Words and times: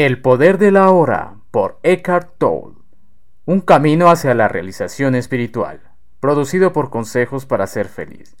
El 0.00 0.22
poder 0.22 0.58
de 0.58 0.70
la 0.70 0.90
hora 0.90 1.38
por 1.50 1.80
Eckhart 1.82 2.38
Tolle. 2.38 2.76
Un 3.46 3.60
camino 3.60 4.10
hacia 4.10 4.32
la 4.32 4.46
realización 4.46 5.16
espiritual, 5.16 5.80
producido 6.20 6.72
por 6.72 6.88
Consejos 6.88 7.46
para 7.46 7.66
ser 7.66 7.88
feliz. 7.88 8.36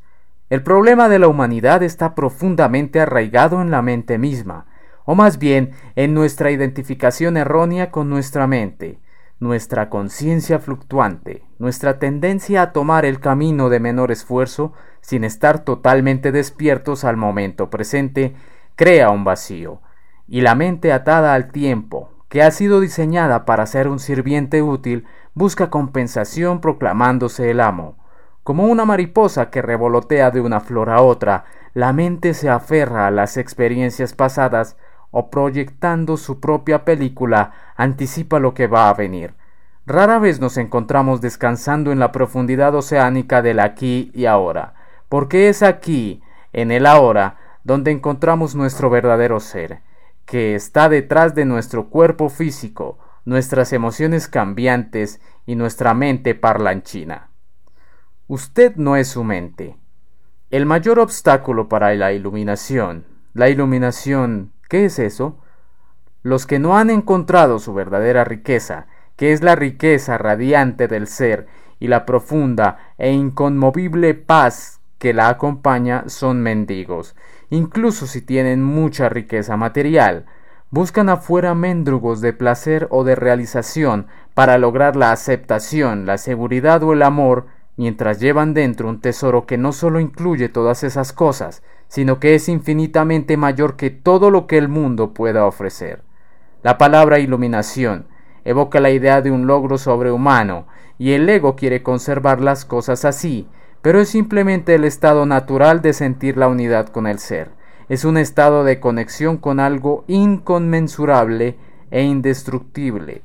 El 0.50 0.62
problema 0.62 1.08
de 1.08 1.18
la 1.18 1.26
humanidad 1.26 1.82
está 1.82 2.14
profundamente 2.14 3.00
arraigado 3.00 3.60
en 3.60 3.72
la 3.72 3.82
mente 3.82 4.18
misma, 4.18 4.66
o 5.04 5.16
más 5.16 5.40
bien 5.40 5.72
en 5.96 6.14
nuestra 6.14 6.52
identificación 6.52 7.36
errónea 7.36 7.90
con 7.90 8.08
nuestra 8.08 8.46
mente, 8.46 9.00
nuestra 9.40 9.90
conciencia 9.90 10.60
fluctuante, 10.60 11.42
nuestra 11.58 11.98
tendencia 11.98 12.62
a 12.62 12.72
tomar 12.72 13.04
el 13.04 13.18
camino 13.18 13.68
de 13.68 13.80
menor 13.80 14.12
esfuerzo 14.12 14.74
sin 15.00 15.24
estar 15.24 15.64
totalmente 15.64 16.30
despiertos 16.30 17.02
al 17.02 17.16
momento 17.16 17.68
presente, 17.68 18.36
crea 18.76 19.10
un 19.10 19.24
vacío 19.24 19.80
y 20.28 20.42
la 20.42 20.54
mente 20.54 20.92
atada 20.92 21.32
al 21.32 21.50
tiempo, 21.50 22.10
que 22.28 22.42
ha 22.42 22.50
sido 22.50 22.80
diseñada 22.80 23.46
para 23.46 23.66
ser 23.66 23.88
un 23.88 23.98
sirviente 23.98 24.62
útil, 24.62 25.06
busca 25.34 25.70
compensación 25.70 26.60
proclamándose 26.60 27.50
el 27.50 27.60
amo. 27.60 27.96
Como 28.44 28.66
una 28.66 28.84
mariposa 28.84 29.50
que 29.50 29.62
revolotea 29.62 30.30
de 30.30 30.40
una 30.40 30.60
flor 30.60 30.90
a 30.90 31.00
otra, 31.00 31.44
la 31.72 31.92
mente 31.92 32.34
se 32.34 32.50
aferra 32.50 33.06
a 33.06 33.10
las 33.10 33.38
experiencias 33.38 34.12
pasadas 34.12 34.76
o 35.10 35.30
proyectando 35.30 36.18
su 36.18 36.40
propia 36.40 36.84
película 36.84 37.52
anticipa 37.76 38.38
lo 38.38 38.52
que 38.52 38.66
va 38.66 38.90
a 38.90 38.94
venir. 38.94 39.34
Rara 39.86 40.18
vez 40.18 40.40
nos 40.40 40.58
encontramos 40.58 41.22
descansando 41.22 41.92
en 41.92 41.98
la 41.98 42.12
profundidad 42.12 42.74
oceánica 42.74 43.40
del 43.40 43.60
aquí 43.60 44.10
y 44.14 44.26
ahora, 44.26 44.74
porque 45.08 45.48
es 45.48 45.62
aquí, 45.62 46.22
en 46.52 46.70
el 46.70 46.84
ahora, 46.84 47.36
donde 47.64 47.90
encontramos 47.90 48.54
nuestro 48.54 48.90
verdadero 48.90 49.40
ser 49.40 49.87
que 50.28 50.54
está 50.54 50.90
detrás 50.90 51.34
de 51.34 51.46
nuestro 51.46 51.88
cuerpo 51.88 52.28
físico, 52.28 52.98
nuestras 53.24 53.72
emociones 53.72 54.28
cambiantes 54.28 55.22
y 55.46 55.56
nuestra 55.56 55.94
mente 55.94 56.34
parlanchina. 56.34 57.30
Usted 58.26 58.76
no 58.76 58.96
es 58.96 59.08
su 59.08 59.24
mente. 59.24 59.78
El 60.50 60.66
mayor 60.66 60.98
obstáculo 60.98 61.70
para 61.70 61.94
la 61.94 62.12
iluminación, 62.12 63.06
la 63.32 63.48
iluminación, 63.48 64.52
¿qué 64.68 64.84
es 64.84 64.98
eso? 64.98 65.38
Los 66.22 66.44
que 66.44 66.58
no 66.58 66.76
han 66.76 66.90
encontrado 66.90 67.58
su 67.58 67.72
verdadera 67.72 68.24
riqueza, 68.24 68.86
que 69.16 69.32
es 69.32 69.42
la 69.42 69.56
riqueza 69.56 70.18
radiante 70.18 70.88
del 70.88 71.06
ser 71.06 71.46
y 71.80 71.88
la 71.88 72.04
profunda 72.04 72.92
e 72.98 73.12
inconmovible 73.12 74.12
paz 74.12 74.82
que 74.98 75.14
la 75.14 75.30
acompaña, 75.30 76.04
son 76.08 76.42
mendigos, 76.42 77.16
incluso 77.50 78.06
si 78.06 78.22
tienen 78.22 78.62
mucha 78.62 79.08
riqueza 79.08 79.56
material, 79.56 80.26
buscan 80.70 81.08
afuera 81.08 81.54
mendrugos 81.54 82.20
de 82.20 82.32
placer 82.32 82.88
o 82.90 83.04
de 83.04 83.14
realización 83.14 84.06
para 84.34 84.58
lograr 84.58 84.96
la 84.96 85.12
aceptación, 85.12 86.06
la 86.06 86.18
seguridad 86.18 86.82
o 86.82 86.92
el 86.92 87.02
amor, 87.02 87.46
mientras 87.76 88.20
llevan 88.20 88.54
dentro 88.54 88.88
un 88.88 89.00
tesoro 89.00 89.46
que 89.46 89.56
no 89.56 89.72
solo 89.72 90.00
incluye 90.00 90.48
todas 90.48 90.84
esas 90.84 91.12
cosas, 91.12 91.62
sino 91.86 92.20
que 92.20 92.34
es 92.34 92.48
infinitamente 92.48 93.36
mayor 93.36 93.76
que 93.76 93.90
todo 93.90 94.30
lo 94.30 94.46
que 94.46 94.58
el 94.58 94.68
mundo 94.68 95.14
pueda 95.14 95.46
ofrecer. 95.46 96.02
La 96.62 96.76
palabra 96.76 97.18
iluminación 97.18 98.06
evoca 98.44 98.80
la 98.80 98.90
idea 98.90 99.22
de 99.22 99.30
un 99.30 99.46
logro 99.46 99.78
sobrehumano, 99.78 100.66
y 100.98 101.12
el 101.12 101.28
ego 101.28 101.54
quiere 101.54 101.82
conservar 101.82 102.40
las 102.40 102.64
cosas 102.64 103.04
así, 103.04 103.48
pero 103.88 104.02
es 104.02 104.10
simplemente 104.10 104.74
el 104.74 104.84
estado 104.84 105.24
natural 105.24 105.80
de 105.80 105.94
sentir 105.94 106.36
la 106.36 106.48
unidad 106.48 106.88
con 106.88 107.06
el 107.06 107.18
ser. 107.18 107.52
Es 107.88 108.04
un 108.04 108.18
estado 108.18 108.62
de 108.62 108.80
conexión 108.80 109.38
con 109.38 109.60
algo 109.60 110.04
inconmensurable 110.08 111.56
e 111.90 112.02
indestructible, 112.02 113.22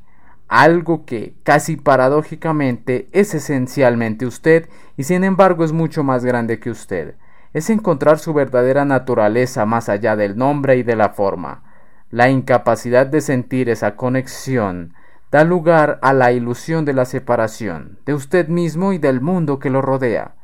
algo 0.47 1.03
que, 1.03 1.35
casi 1.43 1.75
paradójicamente, 1.75 3.09
es 3.11 3.33
esencialmente 3.33 4.25
usted 4.25 4.69
y 4.95 5.03
sin 5.03 5.25
embargo 5.25 5.65
es 5.65 5.73
mucho 5.73 6.01
más 6.01 6.23
grande 6.23 6.61
que 6.61 6.69
usted. 6.69 7.15
Es 7.51 7.69
encontrar 7.69 8.17
su 8.17 8.33
verdadera 8.33 8.85
naturaleza 8.85 9.65
más 9.65 9.89
allá 9.89 10.15
del 10.15 10.37
nombre 10.37 10.77
y 10.77 10.83
de 10.83 10.95
la 10.95 11.09
forma. 11.09 11.61
La 12.09 12.29
incapacidad 12.29 13.05
de 13.05 13.19
sentir 13.19 13.67
esa 13.67 13.97
conexión 13.97 14.93
da 15.29 15.43
lugar 15.43 15.99
a 16.01 16.13
la 16.13 16.31
ilusión 16.31 16.85
de 16.85 16.93
la 16.93 17.03
separación, 17.03 17.99
de 18.05 18.13
usted 18.13 18.47
mismo 18.47 18.93
y 18.93 18.97
del 18.97 19.19
mundo 19.19 19.59
que 19.59 19.69
lo 19.69 19.81
rodea 19.81 20.35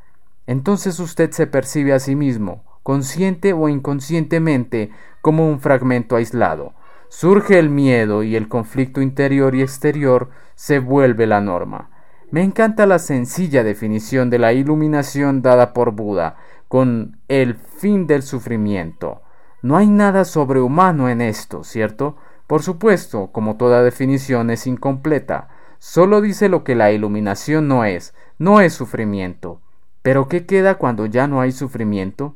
entonces 0.49 0.99
usted 0.99 1.29
se 1.29 1.45
percibe 1.45 1.93
a 1.93 1.99
sí 1.99 2.15
mismo, 2.15 2.63
consciente 2.81 3.53
o 3.53 3.69
inconscientemente, 3.69 4.89
como 5.21 5.47
un 5.47 5.59
fragmento 5.59 6.15
aislado. 6.15 6.73
Surge 7.07 7.59
el 7.59 7.69
miedo 7.69 8.23
y 8.23 8.35
el 8.35 8.47
conflicto 8.47 8.99
interior 8.99 9.53
y 9.53 9.61
exterior 9.61 10.31
se 10.55 10.79
vuelve 10.79 11.27
la 11.27 11.39
norma. 11.39 11.91
Me 12.31 12.41
encanta 12.41 12.87
la 12.87 12.97
sencilla 12.97 13.63
definición 13.63 14.31
de 14.31 14.39
la 14.39 14.51
iluminación 14.53 15.43
dada 15.43 15.71
por 15.71 15.91
Buda, 15.91 16.37
con 16.67 17.19
el 17.27 17.53
fin 17.53 18.07
del 18.07 18.23
sufrimiento. 18.23 19.21
No 19.61 19.77
hay 19.77 19.85
nada 19.85 20.25
sobrehumano 20.25 21.09
en 21.09 21.21
esto, 21.21 21.63
¿cierto? 21.63 22.17
Por 22.47 22.63
supuesto, 22.63 23.29
como 23.31 23.55
toda 23.55 23.83
definición 23.83 24.49
es 24.49 24.65
incompleta, 24.65 25.49
solo 25.77 26.21
dice 26.21 26.49
lo 26.49 26.63
que 26.63 26.73
la 26.73 26.91
iluminación 26.91 27.67
no 27.67 27.85
es, 27.85 28.15
no 28.39 28.61
es 28.61 28.73
sufrimiento. 28.73 29.61
Pero 30.09 30.27
¿qué 30.27 30.47
queda 30.47 30.79
cuando 30.79 31.05
ya 31.05 31.27
no 31.27 31.39
hay 31.39 31.51
sufrimiento? 31.51 32.35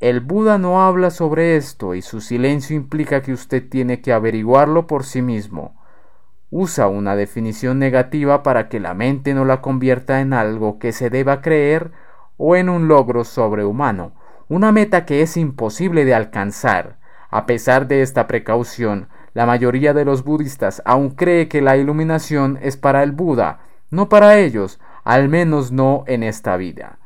El 0.00 0.20
Buda 0.20 0.56
no 0.56 0.80
habla 0.80 1.10
sobre 1.10 1.56
esto 1.56 1.94
y 1.94 2.00
su 2.00 2.22
silencio 2.22 2.74
implica 2.74 3.20
que 3.20 3.34
usted 3.34 3.68
tiene 3.68 4.00
que 4.00 4.14
averiguarlo 4.14 4.86
por 4.86 5.04
sí 5.04 5.20
mismo. 5.20 5.74
Usa 6.48 6.88
una 6.88 7.16
definición 7.16 7.78
negativa 7.78 8.42
para 8.42 8.70
que 8.70 8.80
la 8.80 8.94
mente 8.94 9.34
no 9.34 9.44
la 9.44 9.60
convierta 9.60 10.22
en 10.22 10.32
algo 10.32 10.78
que 10.78 10.92
se 10.92 11.10
deba 11.10 11.42
creer 11.42 11.90
o 12.38 12.56
en 12.56 12.70
un 12.70 12.88
logro 12.88 13.24
sobrehumano, 13.24 14.12
una 14.48 14.72
meta 14.72 15.04
que 15.04 15.20
es 15.20 15.36
imposible 15.36 16.06
de 16.06 16.14
alcanzar. 16.14 17.00
A 17.28 17.44
pesar 17.44 17.86
de 17.86 18.00
esta 18.00 18.26
precaución, 18.26 19.08
la 19.34 19.44
mayoría 19.44 19.92
de 19.92 20.06
los 20.06 20.24
budistas 20.24 20.80
aún 20.86 21.10
cree 21.10 21.48
que 21.48 21.60
la 21.60 21.76
iluminación 21.76 22.58
es 22.62 22.78
para 22.78 23.02
el 23.02 23.12
Buda, 23.12 23.60
no 23.90 24.08
para 24.08 24.38
ellos, 24.38 24.80
al 25.04 25.28
menos 25.28 25.70
no 25.70 26.04
en 26.06 26.22
esta 26.22 26.56
vida. 26.56 26.99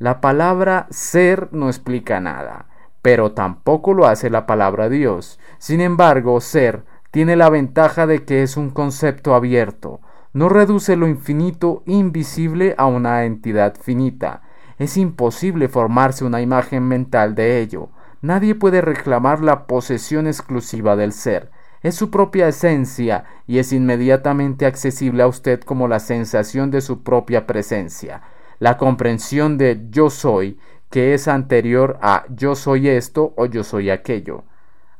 La 0.00 0.22
palabra 0.22 0.86
ser 0.88 1.50
no 1.52 1.68
explica 1.68 2.20
nada, 2.20 2.64
pero 3.02 3.32
tampoco 3.32 3.92
lo 3.92 4.06
hace 4.06 4.30
la 4.30 4.46
palabra 4.46 4.88
Dios. 4.88 5.38
Sin 5.58 5.82
embargo, 5.82 6.40
ser 6.40 6.84
tiene 7.10 7.36
la 7.36 7.50
ventaja 7.50 8.06
de 8.06 8.24
que 8.24 8.42
es 8.42 8.56
un 8.56 8.70
concepto 8.70 9.34
abierto, 9.34 10.00
no 10.32 10.48
reduce 10.48 10.96
lo 10.96 11.06
infinito 11.06 11.82
invisible 11.84 12.74
a 12.78 12.86
una 12.86 13.26
entidad 13.26 13.74
finita. 13.78 14.40
Es 14.78 14.96
imposible 14.96 15.68
formarse 15.68 16.24
una 16.24 16.40
imagen 16.40 16.88
mental 16.88 17.34
de 17.34 17.60
ello. 17.60 17.90
Nadie 18.22 18.54
puede 18.54 18.80
reclamar 18.80 19.42
la 19.42 19.66
posesión 19.66 20.26
exclusiva 20.26 20.96
del 20.96 21.12
ser. 21.12 21.50
Es 21.82 21.94
su 21.94 22.10
propia 22.10 22.48
esencia 22.48 23.24
y 23.46 23.58
es 23.58 23.70
inmediatamente 23.70 24.64
accesible 24.64 25.22
a 25.22 25.26
usted 25.26 25.60
como 25.60 25.88
la 25.88 26.00
sensación 26.00 26.70
de 26.70 26.80
su 26.80 27.02
propia 27.02 27.46
presencia 27.46 28.22
la 28.60 28.76
comprensión 28.76 29.58
de 29.58 29.88
yo 29.90 30.10
soy 30.10 30.60
que 30.90 31.14
es 31.14 31.28
anterior 31.28 31.98
a 32.02 32.24
yo 32.28 32.54
soy 32.54 32.88
esto 32.88 33.32
o 33.36 33.46
yo 33.46 33.64
soy 33.64 33.90
aquello. 33.90 34.44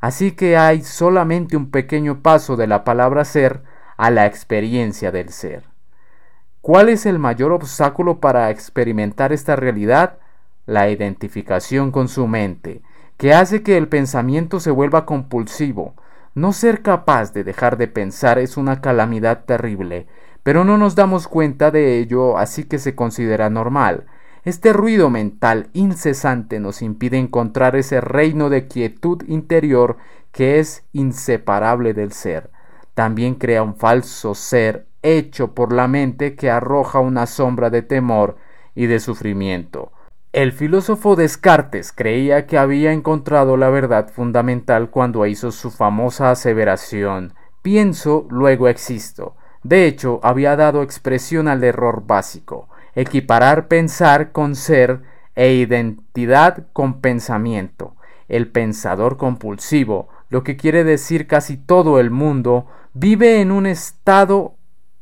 Así 0.01 0.33
que 0.33 0.57
hay 0.57 0.83
solamente 0.83 1.57
un 1.57 1.71
pequeño 1.71 2.23
paso 2.23 2.57
de 2.57 2.67
la 2.67 2.85
palabra 2.85 3.25
ser 3.25 3.63
a 3.97 4.11
la 4.11 4.27
experiencia 4.27 5.13
del 5.13 5.29
ser. 5.29 5.65
¿Cuál 6.63 6.89
es 6.89 7.07
el 7.07 7.19
mayor 7.19 7.53
obstáculo 7.53 8.19
para 8.19 8.51
experimentar 8.51 9.33
esta 9.33 9.57
realidad? 9.57 10.19
La 10.65 10.89
identificación 10.89 11.91
con 11.91 12.09
su 12.09 12.27
mente, 12.27 12.83
que 13.17 13.35
hace 13.35 13.63
que 13.63 13.77
el 13.77 13.89
pensamiento 13.89 14.61
se 14.61 14.71
vuelva 14.71 15.05
compulsivo. 15.05 15.95
No 16.35 16.53
ser 16.53 16.83
capaz 16.83 17.33
de 17.33 17.45
dejar 17.45 17.77
de 17.77 17.89
pensar 17.89 18.39
es 18.39 18.57
una 18.57 18.81
calamidad 18.81 19.45
terrible, 19.45 20.07
pero 20.43 20.65
no 20.65 20.79
nos 20.79 20.95
damos 20.95 21.29
cuenta 21.29 21.71
de 21.71 21.99
ello, 21.99 22.39
así 22.39 22.65
que 22.65 22.79
se 22.79 22.95
considera 22.95 23.51
normal. 23.51 24.07
Este 24.45 24.73
ruido 24.73 25.11
mental 25.11 25.69
incesante 25.75 26.61
nos 26.61 26.81
impide 26.83 27.19
encontrar 27.19 27.77
ese 27.77 28.01
reino 28.01 28.49
de 28.49 28.67
quietud 28.67 29.23
interior 29.29 29.99
que 30.33 30.59
es 30.59 30.85
inseparable 30.93 31.93
del 31.93 32.13
ser. 32.13 32.51
También 32.95 33.35
crea 33.35 33.63
un 33.63 33.77
falso 33.77 34.35
ser 34.35 34.87
hecho 35.03 35.55
por 35.55 35.73
la 35.73 35.89
mente 35.89 36.37
que 36.37 36.51
arroja 36.51 37.01
una 37.01 37.27
sombra 37.27 37.71
de 37.71 37.83
temor 37.83 38.37
y 38.75 38.87
de 38.87 39.01
sufrimiento. 39.01 39.93
El 40.33 40.53
filósofo 40.53 41.17
Descartes 41.17 41.93
creía 41.93 42.47
que 42.47 42.57
había 42.57 42.93
encontrado 42.93 43.57
la 43.57 43.69
verdad 43.69 44.09
fundamental 44.09 44.91
cuando 44.91 45.27
hizo 45.27 45.51
su 45.51 45.71
famosa 45.71 46.31
aseveración 46.31 47.35
pienso, 47.63 48.27
luego 48.31 48.69
existo. 48.69 49.37
De 49.63 49.87
hecho, 49.87 50.21
había 50.23 50.57
dado 50.57 50.83
expresión 50.83 51.49
al 51.49 51.65
error 51.65 52.05
básico, 52.07 52.69
equiparar 52.95 53.69
pensar 53.69 54.33
con 54.33 54.57
ser 54.57 55.03
e 55.35 55.53
identidad 55.55 56.67
con 56.73 57.01
pensamiento. 57.01 57.95
El 58.29 58.49
pensador 58.49 59.17
compulsivo 59.17 60.09
lo 60.31 60.45
que 60.45 60.57
quiere 60.57 60.85
decir 60.85 61.27
casi 61.27 61.57
todo 61.57 62.01
el 62.01 62.11
mundo, 62.11 62.67
vive 62.95 63.41
en 63.41 63.51
un 63.51 63.67
estado 63.67 64.55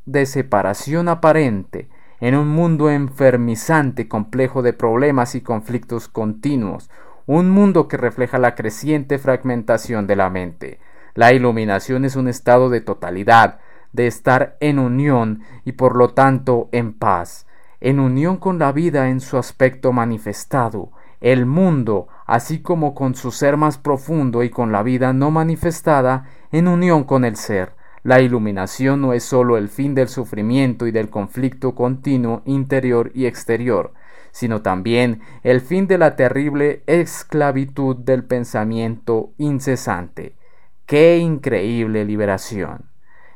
de 0.07 0.25
separación 0.25 1.09
aparente, 1.09 1.91
en 2.21 2.35
un 2.35 2.49
mundo 2.49 2.91
enfermizante 2.91 4.09
complejo 4.09 4.63
de 4.63 4.73
problemas 4.73 5.35
y 5.35 5.43
conflictos 5.43 6.09
continuos, 6.09 6.91
un 7.27 7.51
mundo 7.51 7.89
que 7.89 7.99
refleja 7.99 8.39
la 8.39 8.55
creciente 8.55 9.19
fragmentación 9.19 10.07
de 10.07 10.17
la 10.17 10.31
mente. 10.31 10.81
La 11.15 11.35
iluminación 11.35 12.07
es 12.07 12.17
un 12.17 12.27
estado 12.27 12.71
de 12.71 12.81
totalidad, 12.81 13.59
de 13.93 14.07
estar 14.07 14.57
en 14.61 14.79
unión 14.79 15.43
y 15.65 15.73
por 15.73 15.97
lo 15.97 16.11
tanto 16.11 16.69
en 16.73 16.93
paz, 16.93 17.47
en 17.81 18.01
unión 18.01 18.37
con 18.37 18.59
la 18.59 18.73
vida 18.73 19.09
en 19.09 19.21
su 19.21 19.39
aspecto 19.39 19.93
manifestado, 19.93 20.91
el 21.21 21.47
mundo, 21.47 22.09
así 22.27 22.61
como 22.63 22.95
con 22.95 23.15
su 23.15 23.31
ser 23.31 23.57
más 23.57 23.79
profundo 23.79 24.43
y 24.43 24.51
con 24.51 24.73
la 24.73 24.83
vida 24.83 25.13
no 25.13 25.31
manifestada, 25.31 26.27
en 26.53 26.69
unión 26.69 27.05
con 27.05 27.25
el 27.25 27.37
ser. 27.37 27.73
La 28.03 28.21
iluminación 28.21 29.01
no 29.01 29.13
es 29.13 29.25
sólo 29.25 29.57
el 29.57 29.69
fin 29.69 29.95
del 29.95 30.09
sufrimiento 30.09 30.87
y 30.87 30.93
del 30.93 31.11
conflicto 31.11 31.75
continuo 31.75 32.43
interior 32.45 33.11
y 33.15 33.27
exterior, 33.27 33.93
sino 34.31 34.63
también 34.63 35.21
el 35.43 35.61
fin 35.61 35.89
de 35.89 35.99
la 35.99 36.15
terrible 36.15 36.83
esclavitud 36.87 37.97
del 37.97 38.25
pensamiento 38.25 39.33
incesante. 39.37 40.37
¡Qué 40.87 41.19
increíble 41.19 42.05
liberación! 42.05 42.88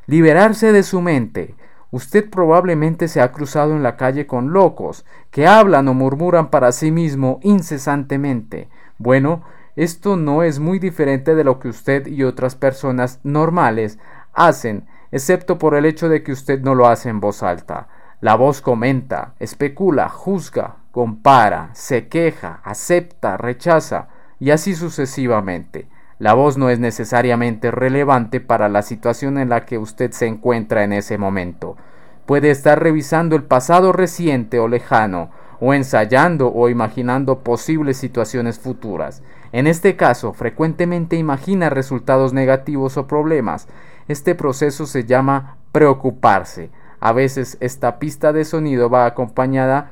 Liberarse 0.07 0.73
de 0.73 0.83
su 0.83 1.01
mente. 1.01 1.55
Usted 1.93 2.29
probablemente 2.29 3.07
se 3.07 3.21
ha 3.21 3.31
cruzado 3.31 3.73
en 3.73 3.83
la 3.83 3.97
calle 3.97 4.27
con 4.27 4.53
locos 4.53 5.05
que 5.31 5.47
hablan 5.47 5.87
o 5.89 5.95
murmuran 5.95 6.51
para 6.51 6.73
sí 6.73 6.91
mismo 6.91 7.39
incesantemente. 7.43 8.69
Bueno, 8.99 9.43
esto 9.77 10.17
no 10.17 10.43
es 10.43 10.59
muy 10.59 10.79
diferente 10.79 11.35
de 11.35 11.45
lo 11.45 11.59
que 11.59 11.69
usted 11.69 12.07
y 12.07 12.25
otras 12.25 12.57
personas 12.57 13.21
normales 13.23 13.99
hacen, 14.33 14.87
excepto 15.13 15.59
por 15.59 15.75
el 15.75 15.85
hecho 15.85 16.09
de 16.09 16.23
que 16.23 16.33
usted 16.33 16.61
no 16.63 16.75
lo 16.75 16.89
hace 16.89 17.09
en 17.09 17.21
voz 17.21 17.43
alta. 17.43 17.89
La 18.21 18.35
voz 18.35 18.61
comenta, 18.61 19.35
especula, 19.39 20.09
juzga, 20.09 20.77
compara, 20.91 21.71
se 21.75 22.09
queja, 22.09 22.61
acepta, 22.65 23.37
rechaza, 23.37 24.09
y 24.39 24.51
así 24.51 24.75
sucesivamente. 24.75 25.89
La 26.23 26.35
voz 26.35 26.57
no 26.57 26.71
es 26.71 26.79
necesariamente 26.79 27.73
relevante 27.73 28.41
para 28.41 28.69
la 28.69 28.83
situación 28.83 29.39
en 29.39 29.49
la 29.49 29.67
que 29.67 29.77
usted 29.77 30.13
se 30.13 30.29
encuentra 30.29 30.85
en 30.85 30.93
ese 30.93 31.19
momento. 31.19 31.77
Puede 32.27 32.53
estar 32.53 32.81
revisando 32.81 33.35
el 33.35 33.43
pasado 33.43 33.91
reciente 33.91 34.61
o 34.61 34.69
lejano, 34.69 35.33
o 35.59 35.75
ensayando 35.75 36.53
o 36.55 36.69
imaginando 36.69 37.41
posibles 37.41 37.97
situaciones 37.97 38.61
futuras. 38.61 39.25
En 39.51 39.67
este 39.67 39.97
caso, 39.97 40.33
frecuentemente 40.33 41.17
imagina 41.17 41.71
resultados 41.71 42.33
negativos 42.33 42.97
o 42.97 43.09
problemas. 43.09 43.67
Este 44.07 44.37
proceso 44.37 44.87
se 44.87 45.05
llama 45.05 45.57
preocuparse. 45.73 46.71
A 47.01 47.11
veces 47.11 47.57
esta 47.59 47.99
pista 47.99 48.33
de 48.33 48.45
sonido 48.45 48.89
va 48.89 49.07
acompañada 49.07 49.91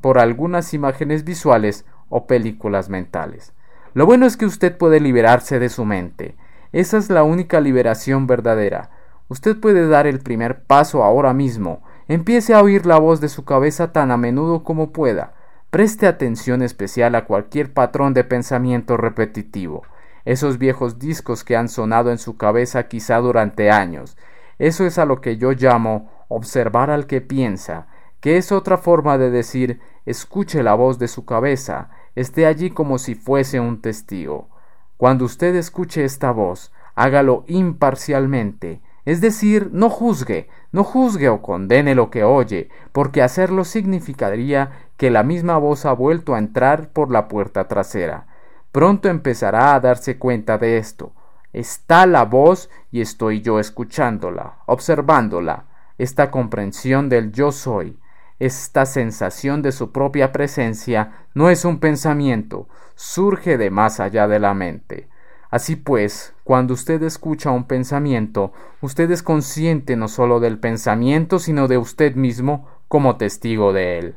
por 0.00 0.18
algunas 0.18 0.74
imágenes 0.74 1.22
visuales 1.22 1.84
o 2.08 2.26
películas 2.26 2.88
mentales. 2.88 3.52
Lo 3.94 4.06
bueno 4.06 4.26
es 4.26 4.36
que 4.36 4.46
usted 4.46 4.76
puede 4.76 5.00
liberarse 5.00 5.58
de 5.58 5.68
su 5.68 5.84
mente. 5.84 6.36
Esa 6.72 6.98
es 6.98 7.10
la 7.10 7.22
única 7.22 7.60
liberación 7.60 8.26
verdadera. 8.26 8.90
Usted 9.28 9.58
puede 9.58 9.88
dar 9.88 10.06
el 10.06 10.20
primer 10.20 10.62
paso 10.62 11.02
ahora 11.02 11.32
mismo. 11.32 11.82
Empiece 12.08 12.54
a 12.54 12.62
oír 12.62 12.86
la 12.86 12.98
voz 12.98 13.20
de 13.20 13.28
su 13.28 13.44
cabeza 13.44 13.92
tan 13.92 14.10
a 14.10 14.16
menudo 14.16 14.64
como 14.64 14.92
pueda. 14.92 15.34
Preste 15.70 16.06
atención 16.06 16.62
especial 16.62 17.14
a 17.14 17.24
cualquier 17.24 17.72
patrón 17.72 18.14
de 18.14 18.24
pensamiento 18.24 18.96
repetitivo. 18.96 19.82
Esos 20.24 20.58
viejos 20.58 20.98
discos 20.98 21.44
que 21.44 21.56
han 21.56 21.68
sonado 21.68 22.10
en 22.10 22.18
su 22.18 22.36
cabeza 22.36 22.88
quizá 22.88 23.18
durante 23.18 23.70
años. 23.70 24.16
Eso 24.58 24.84
es 24.84 24.98
a 24.98 25.04
lo 25.04 25.20
que 25.20 25.36
yo 25.36 25.52
llamo 25.52 26.10
observar 26.28 26.90
al 26.90 27.06
que 27.06 27.20
piensa 27.20 27.86
que 28.20 28.36
es 28.36 28.52
otra 28.52 28.78
forma 28.78 29.18
de 29.18 29.30
decir 29.30 29.80
escuche 30.06 30.62
la 30.62 30.74
voz 30.74 30.98
de 30.98 31.08
su 31.08 31.24
cabeza, 31.24 31.90
esté 32.20 32.46
allí 32.46 32.70
como 32.70 32.98
si 32.98 33.14
fuese 33.14 33.60
un 33.60 33.80
testigo. 33.80 34.48
Cuando 34.96 35.24
usted 35.24 35.54
escuche 35.54 36.04
esta 36.04 36.32
voz, 36.32 36.72
hágalo 36.96 37.44
imparcialmente, 37.46 38.80
es 39.04 39.20
decir, 39.20 39.70
no 39.72 39.88
juzgue, 39.88 40.48
no 40.72 40.82
juzgue 40.84 41.28
o 41.28 41.40
condene 41.40 41.94
lo 41.94 42.10
que 42.10 42.24
oye, 42.24 42.68
porque 42.92 43.22
hacerlo 43.22 43.64
significaría 43.64 44.72
que 44.96 45.10
la 45.10 45.22
misma 45.22 45.56
voz 45.58 45.86
ha 45.86 45.92
vuelto 45.92 46.34
a 46.34 46.38
entrar 46.38 46.90
por 46.90 47.10
la 47.10 47.28
puerta 47.28 47.68
trasera. 47.68 48.26
Pronto 48.72 49.08
empezará 49.08 49.74
a 49.74 49.80
darse 49.80 50.18
cuenta 50.18 50.58
de 50.58 50.76
esto. 50.76 51.12
Está 51.52 52.04
la 52.04 52.24
voz 52.24 52.68
y 52.90 53.00
estoy 53.00 53.40
yo 53.40 53.60
escuchándola, 53.60 54.58
observándola, 54.66 55.66
esta 55.96 56.30
comprensión 56.30 57.08
del 57.08 57.32
yo 57.32 57.52
soy. 57.52 57.96
Esta 58.38 58.86
sensación 58.86 59.62
de 59.62 59.72
su 59.72 59.90
propia 59.90 60.30
presencia 60.30 61.26
no 61.34 61.50
es 61.50 61.64
un 61.64 61.80
pensamiento, 61.80 62.68
surge 62.94 63.58
de 63.58 63.70
más 63.70 63.98
allá 63.98 64.28
de 64.28 64.38
la 64.38 64.54
mente. 64.54 65.08
Así 65.50 65.76
pues, 65.76 66.34
cuando 66.44 66.74
usted 66.74 67.02
escucha 67.02 67.50
un 67.50 67.64
pensamiento, 67.64 68.52
usted 68.80 69.10
es 69.10 69.22
consciente 69.22 69.96
no 69.96 70.08
solo 70.08 70.40
del 70.40 70.58
pensamiento, 70.58 71.38
sino 71.38 71.68
de 71.68 71.78
usted 71.78 72.14
mismo 72.14 72.68
como 72.86 73.16
testigo 73.16 73.72
de 73.72 73.98
él. 73.98 74.16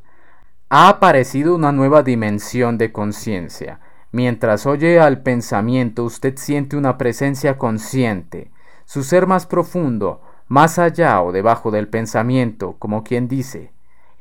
Ha 0.69 0.89
aparecido 0.89 1.55
una 1.55 1.71
nueva 1.71 2.03
dimensión 2.03 2.77
de 2.77 2.91
conciencia. 2.91 3.79
Mientras 4.11 4.65
oye 4.65 4.99
al 4.99 5.21
pensamiento, 5.21 6.03
usted 6.03 6.35
siente 6.37 6.75
una 6.75 6.97
presencia 6.97 7.57
consciente. 7.57 8.51
Su 8.85 9.03
ser 9.03 9.25
más 9.25 9.45
profundo, 9.45 10.21
más 10.47 10.79
allá 10.79 11.21
o 11.21 11.31
debajo 11.31 11.71
del 11.71 11.87
pensamiento, 11.87 12.75
como 12.77 13.03
quien 13.03 13.29
dice, 13.29 13.71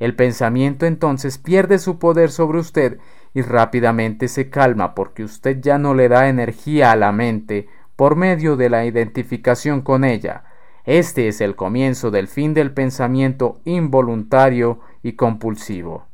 el 0.01 0.15
pensamiento 0.15 0.87
entonces 0.87 1.37
pierde 1.37 1.77
su 1.77 1.99
poder 1.99 2.31
sobre 2.31 2.57
usted 2.57 2.97
y 3.35 3.43
rápidamente 3.43 4.29
se 4.29 4.49
calma 4.49 4.95
porque 4.95 5.23
usted 5.23 5.61
ya 5.61 5.77
no 5.77 5.93
le 5.93 6.09
da 6.09 6.27
energía 6.27 6.91
a 6.91 6.95
la 6.95 7.11
mente 7.11 7.67
por 7.95 8.15
medio 8.15 8.55
de 8.55 8.71
la 8.71 8.83
identificación 8.83 9.81
con 9.81 10.03
ella. 10.03 10.43
Este 10.85 11.27
es 11.27 11.39
el 11.39 11.55
comienzo 11.55 12.09
del 12.09 12.27
fin 12.27 12.55
del 12.55 12.73
pensamiento 12.73 13.61
involuntario 13.63 14.79
y 15.03 15.13
compulsivo. 15.13 16.07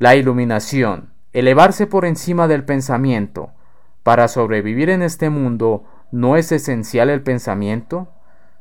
La 0.00 0.16
iluminación, 0.16 1.12
elevarse 1.32 1.86
por 1.86 2.04
encima 2.04 2.48
del 2.48 2.64
pensamiento. 2.64 3.52
Para 4.02 4.26
sobrevivir 4.26 4.90
en 4.90 5.00
este 5.00 5.30
mundo, 5.30 5.84
¿no 6.10 6.36
es 6.36 6.50
esencial 6.50 7.08
el 7.08 7.22
pensamiento? 7.22 8.08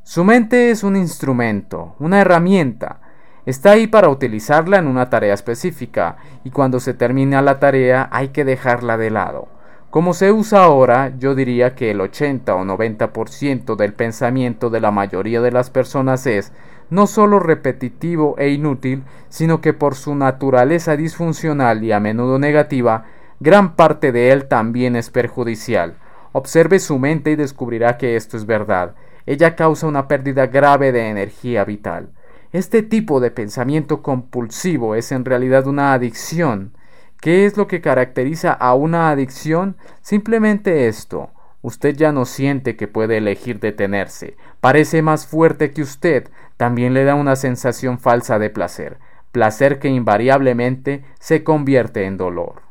Su 0.03 0.23
mente 0.23 0.69
es 0.69 0.83
un 0.83 0.95
instrumento, 0.95 1.95
una 1.97 2.21
herramienta, 2.21 3.00
Está 3.45 3.71
ahí 3.71 3.87
para 3.87 4.09
utilizarla 4.09 4.77
en 4.77 4.87
una 4.87 5.09
tarea 5.09 5.33
específica 5.33 6.17
y 6.43 6.51
cuando 6.51 6.79
se 6.79 6.93
termina 6.93 7.41
la 7.41 7.59
tarea 7.59 8.07
hay 8.11 8.29
que 8.29 8.45
dejarla 8.45 8.97
de 8.97 9.09
lado. 9.09 9.47
Como 9.89 10.13
se 10.13 10.31
usa 10.31 10.63
ahora, 10.63 11.11
yo 11.17 11.35
diría 11.35 11.75
que 11.75 11.91
el 11.91 12.01
80 12.01 12.55
o 12.55 12.63
90% 12.63 13.75
del 13.75 13.93
pensamiento 13.93 14.69
de 14.69 14.79
la 14.79 14.91
mayoría 14.91 15.41
de 15.41 15.51
las 15.51 15.69
personas 15.69 16.25
es 16.27 16.53
no 16.89 17.07
solo 17.07 17.39
repetitivo 17.39 18.35
e 18.37 18.49
inútil, 18.49 19.03
sino 19.29 19.59
que 19.59 19.73
por 19.73 19.95
su 19.95 20.13
naturaleza 20.13 20.95
disfuncional 20.95 21.83
y 21.83 21.91
a 21.91 21.99
menudo 21.99 22.37
negativa, 22.37 23.05
gran 23.39 23.75
parte 23.75 24.11
de 24.11 24.31
él 24.31 24.45
también 24.45 24.95
es 24.95 25.09
perjudicial. 25.09 25.95
Observe 26.31 26.79
su 26.79 26.99
mente 26.99 27.31
y 27.31 27.35
descubrirá 27.35 27.97
que 27.97 28.15
esto 28.15 28.37
es 28.37 28.45
verdad. 28.45 28.93
Ella 29.25 29.55
causa 29.55 29.87
una 29.87 30.07
pérdida 30.07 30.47
grave 30.47 30.91
de 30.91 31.09
energía 31.09 31.65
vital. 31.65 32.11
Este 32.51 32.83
tipo 32.83 33.21
de 33.21 33.31
pensamiento 33.31 34.01
compulsivo 34.01 34.95
es 34.95 35.13
en 35.13 35.23
realidad 35.23 35.67
una 35.67 35.93
adicción. 35.93 36.73
¿Qué 37.21 37.45
es 37.45 37.55
lo 37.55 37.65
que 37.65 37.79
caracteriza 37.79 38.51
a 38.51 38.73
una 38.73 39.09
adicción? 39.09 39.77
Simplemente 40.01 40.89
esto. 40.89 41.29
Usted 41.61 41.95
ya 41.95 42.11
no 42.11 42.25
siente 42.25 42.75
que 42.75 42.89
puede 42.89 43.17
elegir 43.17 43.61
detenerse. 43.61 44.35
Parece 44.59 45.01
más 45.01 45.27
fuerte 45.27 45.71
que 45.71 45.81
usted. 45.81 46.29
También 46.57 46.93
le 46.93 47.05
da 47.05 47.15
una 47.15 47.37
sensación 47.37 47.99
falsa 47.99 48.37
de 48.37 48.49
placer. 48.49 48.97
Placer 49.31 49.79
que 49.79 49.87
invariablemente 49.87 51.05
se 51.21 51.45
convierte 51.45 52.03
en 52.03 52.17
dolor. 52.17 52.63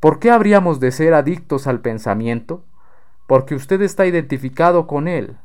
¿Por 0.00 0.20
qué 0.20 0.30
habríamos 0.30 0.80
de 0.80 0.90
ser 0.90 1.12
adictos 1.12 1.66
al 1.66 1.80
pensamiento? 1.80 2.64
Porque 3.26 3.54
usted 3.54 3.82
está 3.82 4.06
identificado 4.06 4.86
con 4.86 5.06
él 5.06 5.36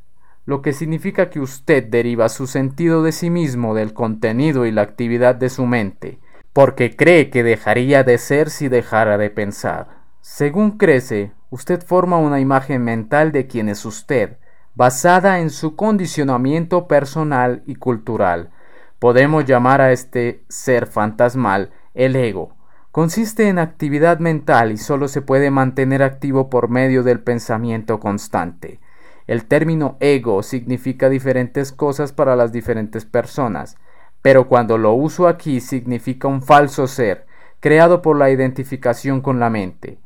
lo 0.45 0.61
que 0.61 0.73
significa 0.73 1.29
que 1.29 1.39
usted 1.39 1.85
deriva 1.85 2.27
su 2.29 2.47
sentido 2.47 3.03
de 3.03 3.11
sí 3.11 3.29
mismo 3.29 3.73
del 3.73 3.93
contenido 3.93 4.65
y 4.65 4.71
la 4.71 4.81
actividad 4.81 5.35
de 5.35 5.49
su 5.49 5.65
mente, 5.65 6.19
porque 6.51 6.95
cree 6.95 7.29
que 7.29 7.43
dejaría 7.43 8.03
de 8.03 8.17
ser 8.17 8.49
si 8.49 8.67
dejara 8.67 9.17
de 9.17 9.29
pensar. 9.29 10.03
Según 10.21 10.77
crece, 10.77 11.31
usted 11.49 11.81
forma 11.83 12.17
una 12.17 12.39
imagen 12.39 12.83
mental 12.83 13.31
de 13.31 13.47
quien 13.47 13.69
es 13.69 13.85
usted, 13.85 14.37
basada 14.75 15.39
en 15.39 15.49
su 15.49 15.75
condicionamiento 15.75 16.87
personal 16.87 17.63
y 17.65 17.75
cultural. 17.75 18.51
Podemos 18.99 19.45
llamar 19.45 19.81
a 19.81 19.91
este 19.91 20.43
ser 20.49 20.87
fantasmal 20.87 21.71
el 21.93 22.15
ego. 22.15 22.55
Consiste 22.91 23.47
en 23.47 23.59
actividad 23.59 24.19
mental 24.19 24.71
y 24.71 24.77
solo 24.77 25.07
se 25.07 25.21
puede 25.21 25.51
mantener 25.51 26.03
activo 26.03 26.49
por 26.49 26.69
medio 26.69 27.03
del 27.03 27.19
pensamiento 27.19 27.99
constante. 27.99 28.79
El 29.27 29.45
término 29.45 29.97
ego 29.99 30.43
significa 30.43 31.09
diferentes 31.09 31.71
cosas 31.71 32.11
para 32.11 32.35
las 32.35 32.51
diferentes 32.51 33.05
personas, 33.05 33.77
pero 34.21 34.47
cuando 34.47 34.77
lo 34.77 34.93
uso 34.93 35.27
aquí 35.27 35.61
significa 35.61 36.27
un 36.27 36.41
falso 36.41 36.87
ser, 36.87 37.25
creado 37.59 38.01
por 38.01 38.17
la 38.17 38.29
identificación 38.29 39.21
con 39.21 39.39
la 39.39 39.49
mente. 39.49 39.99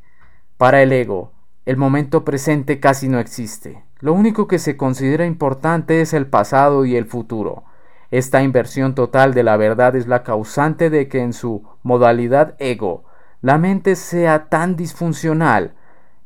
Para 0.58 0.82
el 0.82 0.92
ego, 0.92 1.32
el 1.66 1.78
momento 1.78 2.24
presente 2.24 2.80
casi 2.80 3.10
no 3.10 3.20
existe. 3.20 3.84
Lo 4.00 4.14
único 4.14 4.48
que 4.48 4.60
se 4.60 4.78
considera 4.78 5.26
importante 5.26 6.02
es 6.02 6.14
el 6.14 6.28
pasado 6.28 6.86
y 6.86 6.96
el 6.96 7.06
futuro. 7.06 7.64
Esta 8.10 8.42
inversión 8.42 8.96
total 8.96 9.34
de 9.34 9.44
la 9.44 9.58
verdad 9.58 9.96
es 9.96 10.08
la 10.08 10.24
causante 10.24 10.90
de 10.90 11.08
que 11.08 11.20
en 11.20 11.34
su 11.34 11.64
modalidad 11.84 12.56
ego 12.60 13.04
la 13.42 13.58
mente 13.58 13.96
sea 13.96 14.50
tan 14.50 14.76
disfuncional. 14.76 15.74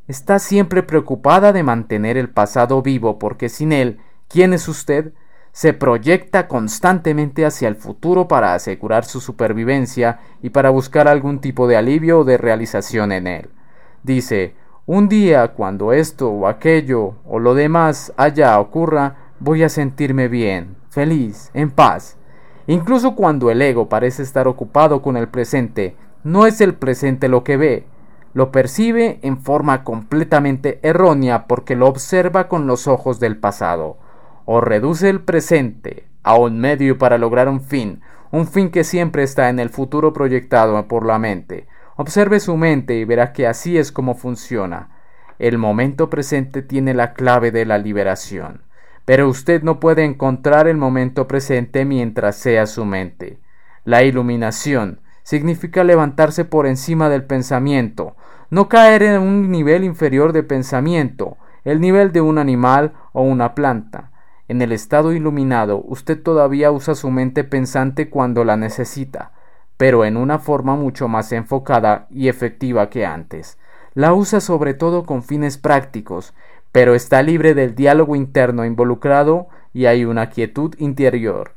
Está 0.07 0.39
siempre 0.39 0.83
preocupada 0.83 1.53
de 1.53 1.63
mantener 1.63 2.17
el 2.17 2.29
pasado 2.29 2.81
vivo 2.81 3.19
porque 3.19 3.49
sin 3.49 3.71
él, 3.71 3.99
¿quién 4.27 4.53
es 4.53 4.67
usted? 4.67 5.13
Se 5.51 5.73
proyecta 5.73 6.47
constantemente 6.47 7.45
hacia 7.45 7.67
el 7.67 7.75
futuro 7.75 8.27
para 8.27 8.53
asegurar 8.53 9.05
su 9.05 9.21
supervivencia 9.21 10.19
y 10.41 10.49
para 10.49 10.69
buscar 10.69 11.07
algún 11.07 11.39
tipo 11.39 11.67
de 11.67 11.77
alivio 11.77 12.19
o 12.19 12.23
de 12.23 12.37
realización 12.37 13.11
en 13.11 13.27
él. 13.27 13.49
Dice, 14.03 14.55
un 14.87 15.07
día 15.07 15.49
cuando 15.49 15.93
esto 15.93 16.29
o 16.29 16.47
aquello 16.47 17.15
o 17.25 17.39
lo 17.39 17.53
demás 17.53 18.11
allá 18.17 18.59
ocurra, 18.59 19.15
voy 19.39 19.63
a 19.63 19.69
sentirme 19.69 20.27
bien, 20.27 20.75
feliz, 20.89 21.51
en 21.53 21.69
paz. 21.69 22.17
Incluso 22.65 23.15
cuando 23.15 23.51
el 23.51 23.61
ego 23.61 23.89
parece 23.89 24.23
estar 24.23 24.47
ocupado 24.47 25.01
con 25.01 25.17
el 25.17 25.27
presente, 25.27 25.95
no 26.23 26.45
es 26.45 26.61
el 26.61 26.73
presente 26.73 27.27
lo 27.27 27.43
que 27.43 27.57
ve, 27.57 27.85
lo 28.33 28.51
percibe 28.51 29.19
en 29.23 29.41
forma 29.41 29.83
completamente 29.83 30.79
errónea 30.83 31.47
porque 31.47 31.75
lo 31.75 31.87
observa 31.87 32.47
con 32.47 32.67
los 32.67 32.87
ojos 32.87 33.19
del 33.19 33.37
pasado, 33.37 33.97
o 34.45 34.61
reduce 34.61 35.09
el 35.09 35.21
presente 35.21 36.07
a 36.23 36.35
un 36.35 36.59
medio 36.59 36.97
para 36.97 37.17
lograr 37.17 37.49
un 37.49 37.61
fin, 37.61 38.01
un 38.31 38.47
fin 38.47 38.69
que 38.69 38.83
siempre 38.83 39.23
está 39.23 39.49
en 39.49 39.59
el 39.59 39.69
futuro 39.69 40.13
proyectado 40.13 40.87
por 40.87 41.05
la 41.05 41.19
mente. 41.19 41.67
Observe 41.97 42.39
su 42.39 42.55
mente 42.55 42.95
y 42.95 43.05
verá 43.05 43.33
que 43.33 43.47
así 43.47 43.77
es 43.77 43.91
como 43.91 44.15
funciona. 44.15 44.89
El 45.37 45.57
momento 45.57 46.09
presente 46.09 46.61
tiene 46.61 46.93
la 46.93 47.13
clave 47.13 47.51
de 47.51 47.65
la 47.65 47.77
liberación, 47.77 48.61
pero 49.05 49.27
usted 49.27 49.63
no 49.63 49.79
puede 49.79 50.05
encontrar 50.05 50.67
el 50.67 50.77
momento 50.77 51.27
presente 51.27 51.83
mientras 51.83 52.37
sea 52.37 52.65
su 52.67 52.85
mente. 52.85 53.39
La 53.83 54.03
iluminación, 54.03 54.99
significa 55.23 55.83
levantarse 55.83 56.45
por 56.45 56.67
encima 56.67 57.09
del 57.09 57.23
pensamiento, 57.23 58.15
no 58.51 58.67
caer 58.67 59.01
en 59.01 59.21
un 59.21 59.49
nivel 59.49 59.85
inferior 59.85 60.33
de 60.33 60.43
pensamiento, 60.43 61.37
el 61.63 61.79
nivel 61.79 62.11
de 62.11 62.19
un 62.19 62.37
animal 62.37 62.91
o 63.13 63.21
una 63.21 63.55
planta. 63.55 64.11
En 64.49 64.61
el 64.61 64.73
estado 64.73 65.13
iluminado 65.13 65.81
usted 65.87 66.21
todavía 66.21 66.69
usa 66.69 66.93
su 66.93 67.09
mente 67.11 67.45
pensante 67.45 68.09
cuando 68.09 68.43
la 68.43 68.57
necesita, 68.57 69.31
pero 69.77 70.03
en 70.03 70.17
una 70.17 70.37
forma 70.37 70.75
mucho 70.75 71.07
más 71.07 71.31
enfocada 71.31 72.07
y 72.09 72.27
efectiva 72.27 72.89
que 72.89 73.05
antes. 73.05 73.57
La 73.93 74.13
usa 74.13 74.41
sobre 74.41 74.73
todo 74.73 75.05
con 75.05 75.23
fines 75.23 75.57
prácticos, 75.57 76.33
pero 76.73 76.93
está 76.93 77.23
libre 77.23 77.53
del 77.53 77.73
diálogo 77.73 78.17
interno 78.17 78.65
involucrado 78.65 79.47
y 79.71 79.85
hay 79.85 80.03
una 80.03 80.29
quietud 80.29 80.75
interior. 80.77 81.55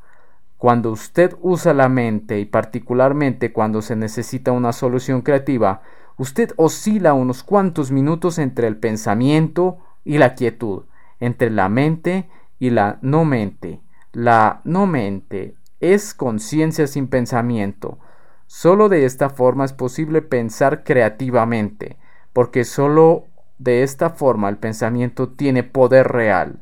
Cuando 0.59 0.93
usted 0.93 1.35
usa 1.43 1.75
la 1.75 1.89
mente 1.89 2.39
y 2.39 2.45
particularmente 2.45 3.53
cuando 3.53 3.83
se 3.83 3.97
necesita 3.97 4.53
una 4.53 4.73
solución 4.73 5.23
creativa, 5.23 5.83
usted 6.17 6.53
oscila 6.57 7.15
unos 7.15 7.43
cuantos 7.43 7.91
minutos 7.91 8.39
entre 8.39 8.67
el 8.67 8.77
pensamiento 8.77 9.79
y 10.05 10.19
la 10.19 10.35
quietud, 10.35 10.85
entre 11.21 11.51
la 11.51 11.69
mente 11.69 12.29
y 12.59 12.71
la 12.71 12.99
no 13.03 13.25
mente. 13.25 13.81
La 14.13 14.61
no 14.65 14.87
mente 14.87 15.57
es 15.81 16.15
conciencia 16.15 16.87
sin 16.87 17.09
pensamiento. 17.09 17.99
Solo 18.47 18.89
de 18.89 19.05
esta 19.05 19.31
forma 19.31 19.65
es 19.65 19.73
posible 19.73 20.23
pensar 20.23 20.85
creativamente, 20.85 21.97
porque 22.33 22.65
solo 22.65 23.25
de 23.59 23.83
esta 23.83 24.11
forma 24.11 24.49
el 24.49 24.59
pensamiento 24.59 25.31
tiene 25.31 25.63
poder 25.63 26.09
real. 26.09 26.61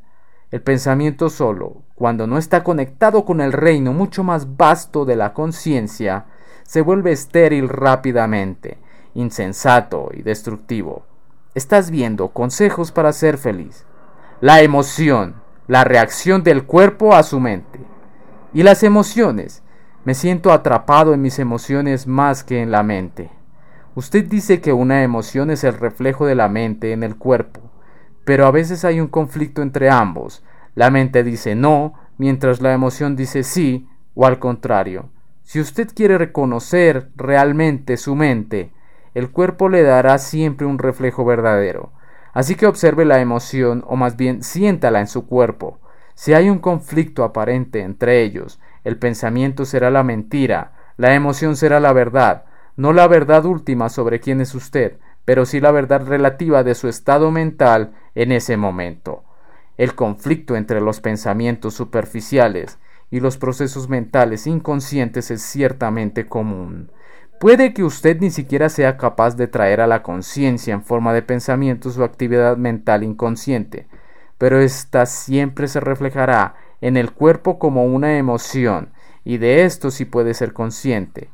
El 0.51 0.63
pensamiento 0.63 1.31
solo, 1.31 1.83
cuando 1.95 2.27
no 2.27 2.37
está 2.37 2.63
conectado 2.63 3.25
con 3.25 3.41
el 3.41 3.53
reino 3.53 3.93
mucho 3.93 4.23
más 4.23 4.57
vasto 4.57 5.05
de 5.05 5.17
la 5.17 5.33
conciencia, 5.33 6.27
se 6.65 6.83
vuelve 6.83 7.13
estéril 7.13 7.69
rápidamente, 7.69 8.79
insensato 9.15 10.11
y 10.13 10.23
destructivo. 10.23 11.05
Estás 11.55 11.91
viendo 11.91 12.29
consejos 12.29 12.93
para 12.93 13.13
ser 13.13 13.39
feliz. 13.39 13.85
La 14.41 14.63
emoción, 14.63 15.35
la 15.69 15.85
reacción 15.85 16.43
del 16.43 16.65
cuerpo 16.65 17.15
a 17.15 17.23
su 17.23 17.41
mente. 17.41 17.81
Y 18.53 18.63
las 18.63 18.83
emociones. 18.83 19.63
Me 20.05 20.15
siento 20.15 20.53
atrapado 20.53 21.15
en 21.15 21.23
mis 21.23 21.39
emociones 21.39 22.07
más 22.07 22.43
que 22.43 22.61
en 22.61 22.71
la 22.71 22.83
mente. 22.83 23.31
Usted 23.95 24.25
dice 24.27 24.61
que 24.61 24.73
una 24.73 25.03
emoción 25.03 25.51
es 25.51 25.65
el 25.65 25.75
reflejo 25.75 26.27
de 26.27 26.35
la 26.35 26.49
mente 26.49 26.93
en 26.93 27.03
el 27.03 27.17
cuerpo 27.17 27.73
pero 28.25 28.47
a 28.47 28.51
veces 28.51 28.85
hay 28.85 29.01
un 29.01 29.09
conflicto 29.09 29.63
entre 29.63 29.91
ambos. 29.91 30.43
La 30.75 30.91
mente 30.91 31.23
dice 31.23 31.55
no, 31.55 31.95
mientras 32.19 32.61
la 32.61 32.73
emoción 32.73 33.17
dice 33.17 33.43
sí, 33.43 33.89
o 34.15 34.27
al 34.27 34.39
contrario. 34.39 35.11
Si 35.43 35.61
usted 35.61 35.89
quiere 35.95 36.19
reconocer 36.19 37.11
realmente 37.17 37.97
su 37.97 38.15
mente, 38.15 38.73
el 39.15 39.31
cuerpo 39.31 39.69
le 39.69 39.83
dará 39.83 40.19
siempre 40.19 40.67
un 40.67 40.79
reflejo 40.79 41.25
verdadero. 41.25 41.93
Así 42.33 42.55
que 42.55 42.67
observe 42.67 43.05
la 43.05 43.21
emoción, 43.21 43.85
o 43.87 43.97
más 43.97 44.17
bien 44.17 44.43
siéntala 44.43 45.01
en 45.01 45.07
su 45.07 45.27
cuerpo. 45.27 45.79
Si 46.15 46.33
hay 46.33 46.49
un 46.49 46.59
conflicto 46.59 47.25
aparente 47.25 47.81
entre 47.81 48.23
ellos, 48.23 48.59
el 48.85 48.99
pensamiento 48.99 49.65
será 49.65 49.91
la 49.91 50.03
mentira, 50.03 50.73
la 50.97 51.15
emoción 51.15 51.57
será 51.57 51.81
la 51.81 51.93
verdad, 51.93 52.45
no 52.77 52.93
la 52.93 53.07
verdad 53.07 53.45
última 53.45 53.89
sobre 53.89 54.21
quién 54.21 54.41
es 54.41 54.55
usted, 54.55 54.99
pero 55.25 55.47
sí 55.47 55.61
la 55.61 55.71
verdad 55.71 56.07
relativa 56.07 56.65
de 56.65 56.75
su 56.75 56.89
estado 56.89 57.31
mental 57.31 57.93
en 58.15 58.33
ese 58.33 58.57
momento. 58.57 59.25
El 59.77 59.95
conflicto 59.95 60.57
entre 60.57 60.81
los 60.81 61.01
pensamientos 61.01 61.75
superficiales 61.75 62.79
y 63.11 63.21
los 63.21 63.37
procesos 63.37 63.89
mentales 63.89 64.47
inconscientes 64.47 65.31
es 65.31 65.43
ciertamente 65.43 66.27
común. 66.27 66.91
Puede 67.43 67.75
que 67.75 67.83
usted 67.83 68.21
ni 68.21 68.31
siquiera 68.31 68.69
sea 68.69 68.97
capaz 68.97 69.35
de 69.35 69.49
traer 69.49 69.81
a 69.81 69.89
la 69.89 70.05
conciencia 70.05 70.73
en 70.73 70.85
forma 70.85 71.13
de 71.13 71.23
pensamientos 71.23 71.95
su 71.95 72.05
actividad 72.05 72.57
mental 72.57 73.03
inconsciente, 73.03 73.89
pero 74.39 74.61
ésta 74.61 75.07
siempre 75.07 75.67
se 75.67 75.81
reflejará 75.81 76.55
en 76.81 76.97
el 76.97 77.11
cuerpo 77.11 77.59
como 77.59 77.85
una 77.85 78.17
emoción, 78.17 78.93
y 79.25 79.39
de 79.39 79.65
esto 79.65 79.91
sí 79.91 80.05
puede 80.05 80.35
ser 80.35 80.53
consciente. 80.53 81.31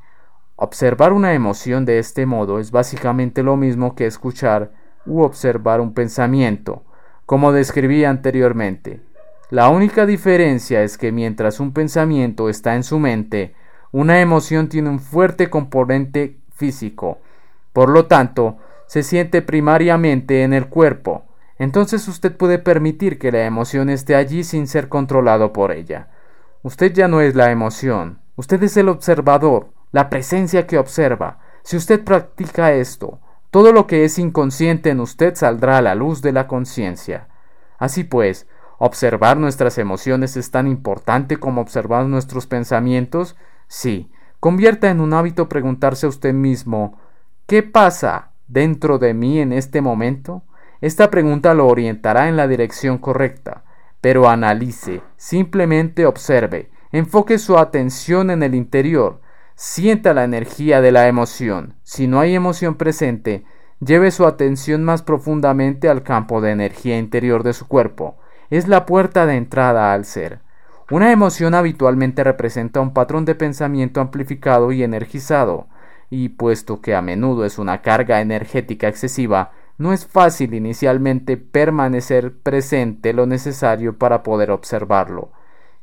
Observar 0.56 1.12
una 1.12 1.34
emoción 1.34 1.84
de 1.84 1.98
este 1.98 2.24
modo 2.24 2.58
es 2.58 2.70
básicamente 2.70 3.42
lo 3.42 3.58
mismo 3.58 3.94
que 3.94 4.06
escuchar 4.06 4.72
u 5.04 5.20
observar 5.20 5.82
un 5.82 5.92
pensamiento, 5.92 6.86
como 7.26 7.52
describí 7.52 8.06
anteriormente. 8.06 9.02
La 9.50 9.68
única 9.68 10.06
diferencia 10.06 10.82
es 10.82 10.96
que 10.96 11.12
mientras 11.12 11.60
un 11.60 11.74
pensamiento 11.74 12.48
está 12.48 12.76
en 12.76 12.82
su 12.82 12.98
mente, 12.98 13.54
una 13.92 14.20
emoción 14.20 14.68
tiene 14.68 14.90
un 14.90 15.00
fuerte 15.00 15.50
componente 15.50 16.38
físico. 16.50 17.18
Por 17.72 17.88
lo 17.88 18.06
tanto, 18.06 18.58
se 18.86 19.02
siente 19.02 19.42
primariamente 19.42 20.42
en 20.42 20.52
el 20.52 20.68
cuerpo. 20.68 21.24
Entonces 21.58 22.06
usted 22.08 22.36
puede 22.36 22.58
permitir 22.58 23.18
que 23.18 23.32
la 23.32 23.44
emoción 23.44 23.90
esté 23.90 24.14
allí 24.14 24.44
sin 24.44 24.66
ser 24.66 24.88
controlado 24.88 25.52
por 25.52 25.72
ella. 25.72 26.08
Usted 26.62 26.92
ya 26.92 27.08
no 27.08 27.20
es 27.20 27.34
la 27.34 27.50
emoción, 27.50 28.18
usted 28.36 28.62
es 28.62 28.76
el 28.76 28.88
observador, 28.88 29.68
la 29.92 30.10
presencia 30.10 30.66
que 30.66 30.78
observa. 30.78 31.38
Si 31.62 31.76
usted 31.76 32.02
practica 32.04 32.72
esto, 32.72 33.20
todo 33.50 33.72
lo 33.72 33.86
que 33.86 34.04
es 34.04 34.18
inconsciente 34.18 34.90
en 34.90 35.00
usted 35.00 35.34
saldrá 35.34 35.78
a 35.78 35.82
la 35.82 35.94
luz 35.94 36.20
de 36.20 36.32
la 36.32 36.46
conciencia. 36.46 37.28
Así 37.78 38.04
pues, 38.04 38.46
observar 38.78 39.36
nuestras 39.36 39.78
emociones 39.78 40.36
es 40.36 40.50
tan 40.50 40.66
importante 40.66 41.38
como 41.38 41.60
observar 41.60 42.06
nuestros 42.06 42.46
pensamientos. 42.46 43.36
Sí, 43.68 44.10
convierta 44.40 44.90
en 44.90 45.00
un 45.00 45.14
hábito 45.14 45.48
preguntarse 45.48 46.06
a 46.06 46.08
usted 46.08 46.34
mismo 46.34 46.98
¿qué 47.46 47.62
pasa 47.62 48.32
dentro 48.48 48.98
de 48.98 49.14
mí 49.14 49.38
en 49.38 49.52
este 49.52 49.80
momento? 49.80 50.42
Esta 50.80 51.10
pregunta 51.10 51.54
lo 51.54 51.66
orientará 51.66 52.28
en 52.28 52.36
la 52.36 52.48
dirección 52.48 52.98
correcta, 52.98 53.64
pero 54.00 54.28
analice, 54.28 55.02
simplemente 55.16 56.06
observe, 56.06 56.70
enfoque 56.92 57.38
su 57.38 57.58
atención 57.58 58.30
en 58.30 58.42
el 58.42 58.54
interior, 58.54 59.20
Sienta 59.60 60.14
la 60.14 60.22
energía 60.22 60.80
de 60.80 60.92
la 60.92 61.08
emoción. 61.08 61.74
Si 61.82 62.06
no 62.06 62.20
hay 62.20 62.36
emoción 62.36 62.76
presente, 62.76 63.44
lleve 63.80 64.12
su 64.12 64.24
atención 64.24 64.84
más 64.84 65.02
profundamente 65.02 65.88
al 65.88 66.04
campo 66.04 66.40
de 66.40 66.52
energía 66.52 66.96
interior 66.96 67.42
de 67.42 67.52
su 67.52 67.66
cuerpo. 67.66 68.18
Es 68.50 68.68
la 68.68 68.86
puerta 68.86 69.26
de 69.26 69.34
entrada 69.34 69.92
al 69.92 70.04
ser. 70.04 70.42
Una 70.90 71.12
emoción 71.12 71.54
habitualmente 71.54 72.24
representa 72.24 72.80
un 72.80 72.94
patrón 72.94 73.26
de 73.26 73.34
pensamiento 73.34 74.00
amplificado 74.00 74.72
y 74.72 74.82
energizado, 74.82 75.66
y 76.08 76.30
puesto 76.30 76.80
que 76.80 76.94
a 76.94 77.02
menudo 77.02 77.44
es 77.44 77.58
una 77.58 77.82
carga 77.82 78.22
energética 78.22 78.88
excesiva, 78.88 79.52
no 79.76 79.92
es 79.92 80.06
fácil 80.06 80.54
inicialmente 80.54 81.36
permanecer 81.36 82.38
presente 82.38 83.12
lo 83.12 83.26
necesario 83.26 83.98
para 83.98 84.22
poder 84.22 84.50
observarlo. 84.50 85.30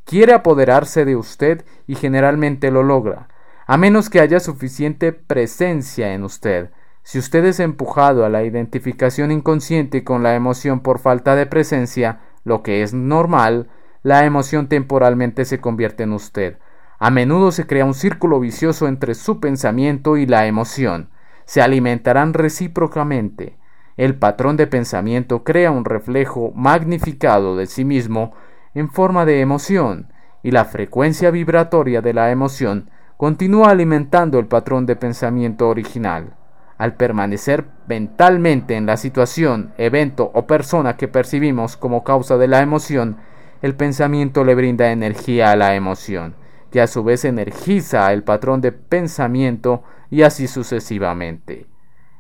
Quiere 0.06 0.34
apoderarse 0.34 1.06
de 1.06 1.16
usted 1.16 1.66
y 1.86 1.94
generalmente 1.94 2.72
lo 2.72 2.82
logra, 2.82 3.28
a 3.68 3.78
menos 3.78 4.10
que 4.10 4.22
haya 4.22 4.40
suficiente 4.40 5.14
presencia 5.14 6.16
en 6.16 6.24
usted. 6.24 6.72
Si 7.04 7.20
usted 7.20 7.46
es 7.46 7.60
empujado 7.60 8.26
a 8.26 8.30
la 8.30 8.44
identificación 8.44 9.32
inconsciente 9.32 10.04
con 10.04 10.24
la 10.24 10.34
emoción 10.34 10.80
por 10.80 10.98
falta 10.98 11.36
de 11.36 11.46
presencia, 11.46 12.22
lo 12.44 12.64
que 12.64 12.82
es 12.82 12.96
normal, 12.96 13.70
la 14.06 14.24
emoción 14.24 14.68
temporalmente 14.68 15.46
se 15.46 15.60
convierte 15.60 16.04
en 16.04 16.14
usted. 16.14 16.60
A 17.00 17.10
menudo 17.10 17.52
se 17.52 17.66
crea 17.66 17.86
un 17.86 17.96
círculo 17.96 18.40
vicioso 18.40 18.88
entre 18.88 19.16
su 19.16 19.40
pensamiento 19.40 20.16
y 20.16 20.28
la 20.28 20.46
emoción. 20.46 21.10
Se 21.46 21.64
alimentarán 21.64 22.36
recíprocamente. 22.36 23.58
El 23.98 24.14
patrón 24.14 24.58
de 24.58 24.68
pensamiento 24.68 25.44
crea 25.44 25.72
un 25.72 25.86
reflejo 25.86 26.52
magnificado 26.54 27.56
de 27.56 27.66
sí 27.66 27.84
mismo 27.84 28.34
en 28.76 28.92
forma 28.92 29.26
de 29.26 29.42
emoción, 29.42 30.14
y 30.44 30.52
la 30.52 30.66
frecuencia 30.66 31.32
vibratoria 31.32 32.02
de 32.02 32.14
la 32.14 32.30
emoción 32.30 32.92
continúa 33.18 33.72
alimentando 33.72 34.38
el 34.38 34.46
patrón 34.46 34.86
de 34.86 34.96
pensamiento 34.96 35.68
original. 35.68 36.36
Al 36.78 36.94
permanecer 36.94 37.66
mentalmente 37.88 38.76
en 38.76 38.86
la 38.86 38.98
situación, 38.98 39.74
evento 39.80 40.30
o 40.36 40.46
persona 40.46 40.96
que 40.96 41.08
percibimos 41.08 41.76
como 41.76 42.04
causa 42.04 42.38
de 42.38 42.48
la 42.48 42.62
emoción, 42.62 43.18
el 43.66 43.74
pensamiento 43.74 44.44
le 44.44 44.54
brinda 44.54 44.92
energía 44.92 45.50
a 45.50 45.56
la 45.56 45.74
emoción, 45.74 46.36
que 46.70 46.82
a 46.82 46.86
su 46.86 47.04
vez 47.04 47.26
energiza 47.26 48.14
el 48.14 48.22
patrón 48.24 48.62
de 48.62 48.72
pensamiento 48.72 49.82
y 50.12 50.22
así 50.22 50.48
sucesivamente. 50.48 51.66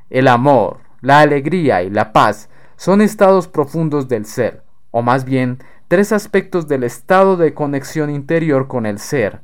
El 0.09 0.27
amor, 0.27 0.79
la 1.01 1.19
alegría 1.19 1.83
y 1.83 1.91
la 1.91 2.13
paz 2.13 2.49
son 2.77 2.99
estados 2.99 3.47
profundos 3.47 4.07
del 4.07 4.25
ser, 4.25 4.63
o 4.89 5.03
más 5.03 5.23
bien 5.23 5.59
tres 5.87 6.11
aspectos 6.11 6.67
del 6.67 6.83
estado 6.83 7.37
de 7.37 7.53
conexión 7.53 8.09
interior 8.09 8.67
con 8.67 8.87
el 8.87 8.97
ser. 8.97 9.41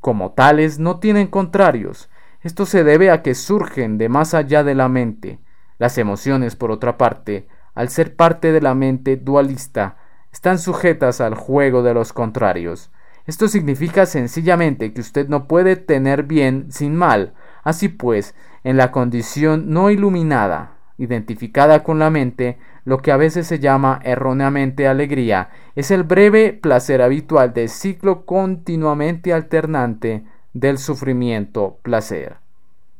Como 0.00 0.32
tales 0.32 0.80
no 0.80 0.98
tienen 0.98 1.28
contrarios. 1.28 2.10
Esto 2.42 2.66
se 2.66 2.82
debe 2.82 3.12
a 3.12 3.22
que 3.22 3.36
surgen 3.36 3.98
de 3.98 4.08
más 4.08 4.34
allá 4.34 4.64
de 4.64 4.74
la 4.74 4.88
mente. 4.88 5.38
Las 5.78 5.96
emociones, 5.96 6.56
por 6.56 6.72
otra 6.72 6.98
parte, 6.98 7.46
al 7.72 7.88
ser 7.88 8.16
parte 8.16 8.50
de 8.50 8.60
la 8.60 8.74
mente 8.74 9.16
dualista, 9.16 9.96
están 10.36 10.58
sujetas 10.58 11.22
al 11.22 11.34
juego 11.34 11.82
de 11.82 11.94
los 11.94 12.12
contrarios. 12.12 12.90
Esto 13.24 13.48
significa 13.48 14.04
sencillamente 14.04 14.92
que 14.92 15.00
usted 15.00 15.28
no 15.28 15.48
puede 15.48 15.76
tener 15.76 16.24
bien 16.24 16.70
sin 16.70 16.94
mal. 16.94 17.32
Así 17.64 17.88
pues, 17.88 18.34
en 18.62 18.76
la 18.76 18.92
condición 18.92 19.70
no 19.70 19.88
iluminada, 19.90 20.76
identificada 20.98 21.82
con 21.82 21.98
la 21.98 22.10
mente, 22.10 22.58
lo 22.84 22.98
que 22.98 23.12
a 23.12 23.16
veces 23.16 23.46
se 23.46 23.60
llama 23.60 23.98
erróneamente 24.04 24.86
alegría, 24.86 25.48
es 25.74 25.90
el 25.90 26.02
breve 26.02 26.52
placer 26.52 27.00
habitual 27.00 27.54
del 27.54 27.70
ciclo 27.70 28.26
continuamente 28.26 29.32
alternante 29.32 30.26
del 30.52 30.76
sufrimiento-placer. 30.76 32.36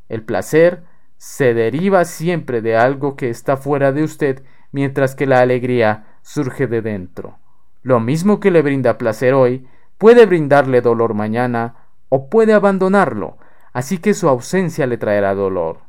El 0.09 0.23
placer 0.23 0.85
se 1.19 1.53
deriva 1.53 2.07
siempre 2.07 2.63
de 2.63 2.79
algo 2.79 3.15
que 3.15 3.29
está 3.29 3.59
fuera 3.59 3.93
de 3.93 4.05
usted, 4.05 4.43
mientras 4.73 5.15
que 5.15 5.27
la 5.27 5.41
alegría 5.41 6.16
surge 6.27 6.67
de 6.67 6.83
dentro. 6.83 7.39
Lo 7.83 8.01
mismo 8.01 8.41
que 8.41 8.51
le 8.51 8.63
brinda 8.63 8.99
placer 8.99 9.33
hoy, 9.33 9.67
puede 9.97 10.27
brindarle 10.27 10.81
dolor 10.81 11.15
mañana 11.15 11.77
o 12.09 12.29
puede 12.29 12.53
abandonarlo, 12.53 13.39
así 13.73 13.99
que 13.99 14.13
su 14.13 14.29
ausencia 14.29 14.87
le 14.87 14.99
traerá 14.99 15.35
dolor 15.35 15.87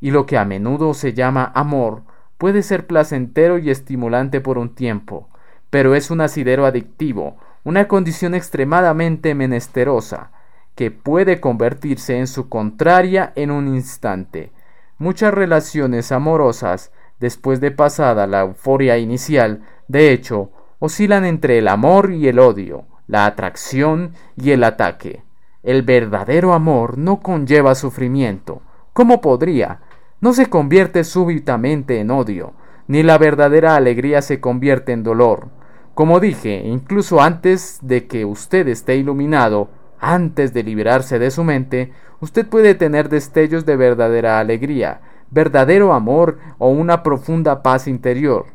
y 0.00 0.10
lo 0.10 0.26
que 0.26 0.38
a 0.38 0.44
menudo 0.44 0.94
se 0.94 1.12
llama 1.12 1.52
amor 1.54 2.02
puede 2.38 2.62
ser 2.62 2.86
placentero 2.86 3.58
y 3.58 3.70
estimulante 3.70 4.40
por 4.40 4.56
un 4.58 4.74
tiempo, 4.74 5.28
pero 5.68 5.94
es 5.94 6.10
un 6.10 6.22
asidero 6.22 6.64
adictivo, 6.64 7.36
una 7.64 7.86
condición 7.86 8.34
extremadamente 8.34 9.34
menesterosa, 9.34 10.30
que 10.74 10.90
puede 10.90 11.40
convertirse 11.40 12.18
en 12.18 12.26
su 12.26 12.48
contraria 12.48 13.32
en 13.36 13.50
un 13.50 13.74
instante. 13.74 14.52
Muchas 14.96 15.34
relaciones 15.34 16.12
amorosas, 16.12 16.92
después 17.18 17.60
de 17.60 17.70
pasada 17.70 18.26
la 18.26 18.40
euforia 18.40 18.96
inicial, 18.96 19.62
de 19.90 20.12
hecho, 20.12 20.50
oscilan 20.78 21.24
entre 21.24 21.58
el 21.58 21.68
amor 21.68 22.12
y 22.12 22.28
el 22.28 22.38
odio, 22.38 22.84
la 23.06 23.26
atracción 23.26 24.12
y 24.36 24.52
el 24.52 24.62
ataque. 24.62 25.24
El 25.62 25.82
verdadero 25.82 26.52
amor 26.52 26.96
no 26.96 27.20
conlleva 27.20 27.74
sufrimiento. 27.74 28.62
¿Cómo 28.92 29.20
podría? 29.20 29.80
no 30.20 30.34
se 30.34 30.46
convierte 30.46 31.04
súbitamente 31.04 31.98
en 31.98 32.10
odio, 32.10 32.52
ni 32.86 33.02
la 33.02 33.18
verdadera 33.18 33.76
alegría 33.76 34.22
se 34.22 34.40
convierte 34.40 34.92
en 34.92 35.02
dolor. 35.02 35.48
Como 35.94 36.20
dije, 36.20 36.62
incluso 36.66 37.20
antes 37.20 37.78
de 37.82 38.06
que 38.06 38.24
usted 38.24 38.68
esté 38.68 38.96
iluminado, 38.96 39.70
antes 39.98 40.52
de 40.52 40.62
liberarse 40.62 41.18
de 41.18 41.30
su 41.30 41.44
mente, 41.44 41.92
usted 42.20 42.46
puede 42.46 42.74
tener 42.74 43.08
destellos 43.08 43.64
de 43.64 43.76
verdadera 43.76 44.38
alegría, 44.38 45.00
verdadero 45.30 45.92
amor 45.92 46.38
o 46.58 46.68
una 46.68 47.02
profunda 47.02 47.62
paz 47.62 47.86
interior, 47.88 48.46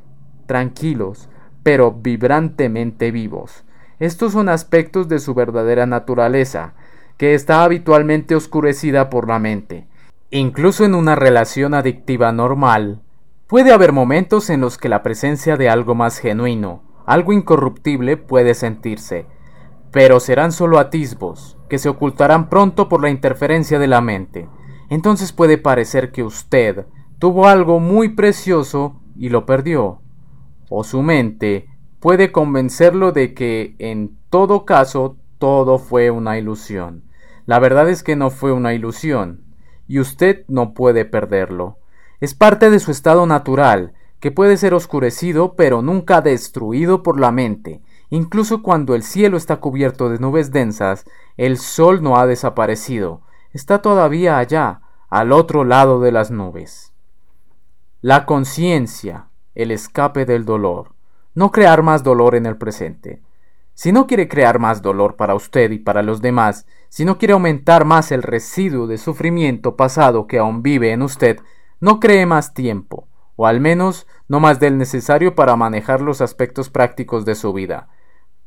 tranquilos, 0.46 1.30
pero 1.64 1.92
vibrantemente 1.92 3.12
vivos. 3.12 3.64
Estos 4.00 4.34
son 4.34 4.50
aspectos 4.50 5.08
de 5.08 5.20
su 5.20 5.34
verdadera 5.34 5.86
naturaleza, 5.86 6.74
que 7.18 7.34
está 7.34 7.64
habitualmente 7.64 8.36
oscurecida 8.36 9.10
por 9.10 9.28
la 9.28 9.40
mente. 9.40 9.88
Incluso 10.32 10.84
en 10.84 10.96
una 10.96 11.16
relación 11.16 11.74
adictiva 11.74 12.32
normal, 12.32 13.02
puede 13.48 13.72
haber 13.72 13.94
momentos 13.94 14.50
en 14.50 14.62
los 14.62 14.78
que 14.78 14.90
la 14.90 15.02
presencia 15.02 15.56
de 15.56 15.70
algo 15.70 15.96
más 15.96 16.20
genuino, 16.20 16.84
algo 17.06 17.32
incorruptible 17.32 18.18
puede 18.18 18.54
sentirse, 18.54 19.28
pero 19.92 20.20
serán 20.20 20.52
solo 20.52 20.78
atisbos, 20.80 21.58
que 21.70 21.78
se 21.78 21.90
ocultarán 21.90 22.50
pronto 22.50 22.90
por 22.90 23.02
la 23.02 23.10
interferencia 23.10 23.80
de 23.80 23.88
la 23.88 24.02
mente. 24.02 24.50
Entonces 24.90 25.32
puede 25.32 25.58
parecer 25.58 26.12
que 26.12 26.24
usted 26.24 26.86
tuvo 27.18 27.48
algo 27.48 27.80
muy 27.80 28.10
precioso 28.10 29.00
y 29.16 29.30
lo 29.30 29.46
perdió, 29.46 30.02
o 30.78 30.84
su 30.84 31.02
mente 31.02 31.70
puede 32.02 32.34
convencerlo 32.34 33.14
de 33.14 33.34
que 33.34 33.78
en 33.80 34.18
todo 34.30 34.66
caso 34.66 35.16
todo 35.38 35.80
fue 35.80 36.12
una 36.12 36.38
ilusión. 36.38 37.06
La 37.46 37.60
verdad 37.60 37.88
es 37.88 38.04
que 38.04 38.18
no 38.18 38.30
fue 38.30 38.52
una 38.52 38.74
ilusión, 38.74 39.46
y 39.88 40.00
usted 40.00 40.44
no 40.50 40.74
puede 40.74 41.06
perderlo. 41.06 41.78
Es 42.20 42.34
parte 42.34 42.70
de 42.70 42.80
su 42.80 42.92
estado 42.92 43.26
natural, 43.26 43.94
que 44.20 44.32
puede 44.32 44.58
ser 44.58 44.74
oscurecido 44.74 45.56
pero 45.56 45.82
nunca 45.82 46.20
destruido 46.20 47.04
por 47.04 47.22
la 47.22 47.32
mente. 47.32 47.82
Incluso 48.10 48.62
cuando 48.62 48.96
el 48.96 49.04
cielo 49.04 49.38
está 49.38 49.62
cubierto 49.62 50.10
de 50.10 50.20
nubes 50.20 50.52
densas, 50.52 51.06
el 51.38 51.58
sol 51.58 52.04
no 52.04 52.18
ha 52.18 52.28
desaparecido, 52.28 53.22
está 53.54 53.82
todavía 53.82 54.40
allá, 54.40 54.82
al 55.10 55.32
otro 55.32 55.64
lado 55.64 56.02
de 56.02 56.12
las 56.12 56.32
nubes. 56.32 56.92
La 58.02 58.26
conciencia, 58.26 59.30
el 59.56 59.72
escape 59.72 60.26
del 60.26 60.46
dolor, 60.46 60.94
no 61.34 61.52
crear 61.52 61.82
más 61.82 62.04
dolor 62.04 62.36
en 62.36 62.46
el 62.46 62.58
presente. 62.58 63.22
Si 63.74 63.92
no 63.92 64.08
quiere 64.08 64.28
crear 64.28 64.60
más 64.60 64.82
dolor 64.82 65.16
para 65.16 65.36
usted 65.36 65.72
y 65.72 65.80
para 65.80 66.02
los 66.02 66.22
demás, 66.22 66.66
si 66.90 67.04
no 67.04 67.18
quiere 67.18 67.34
aumentar 67.34 67.84
más 67.84 68.12
el 68.12 68.24
residuo 68.24 68.88
de 68.88 68.98
sufrimiento 68.98 69.76
pasado 69.76 70.28
que 70.28 70.38
aún 70.40 70.64
vive 70.64 70.92
en 70.92 71.02
usted, 71.02 71.40
no 71.82 72.00
cree 72.00 72.26
más 72.26 72.54
tiempo, 72.54 73.08
o 73.36 73.48
al 73.48 73.60
menos 73.60 74.08
no 74.30 74.40
más 74.40 74.60
del 74.60 74.78
necesario 74.78 75.36
para 75.36 75.56
manejar 75.56 76.00
los 76.00 76.22
aspectos 76.22 76.70
prácticos 76.70 77.26
de 77.26 77.36
su 77.36 77.52
vida. 77.52 77.90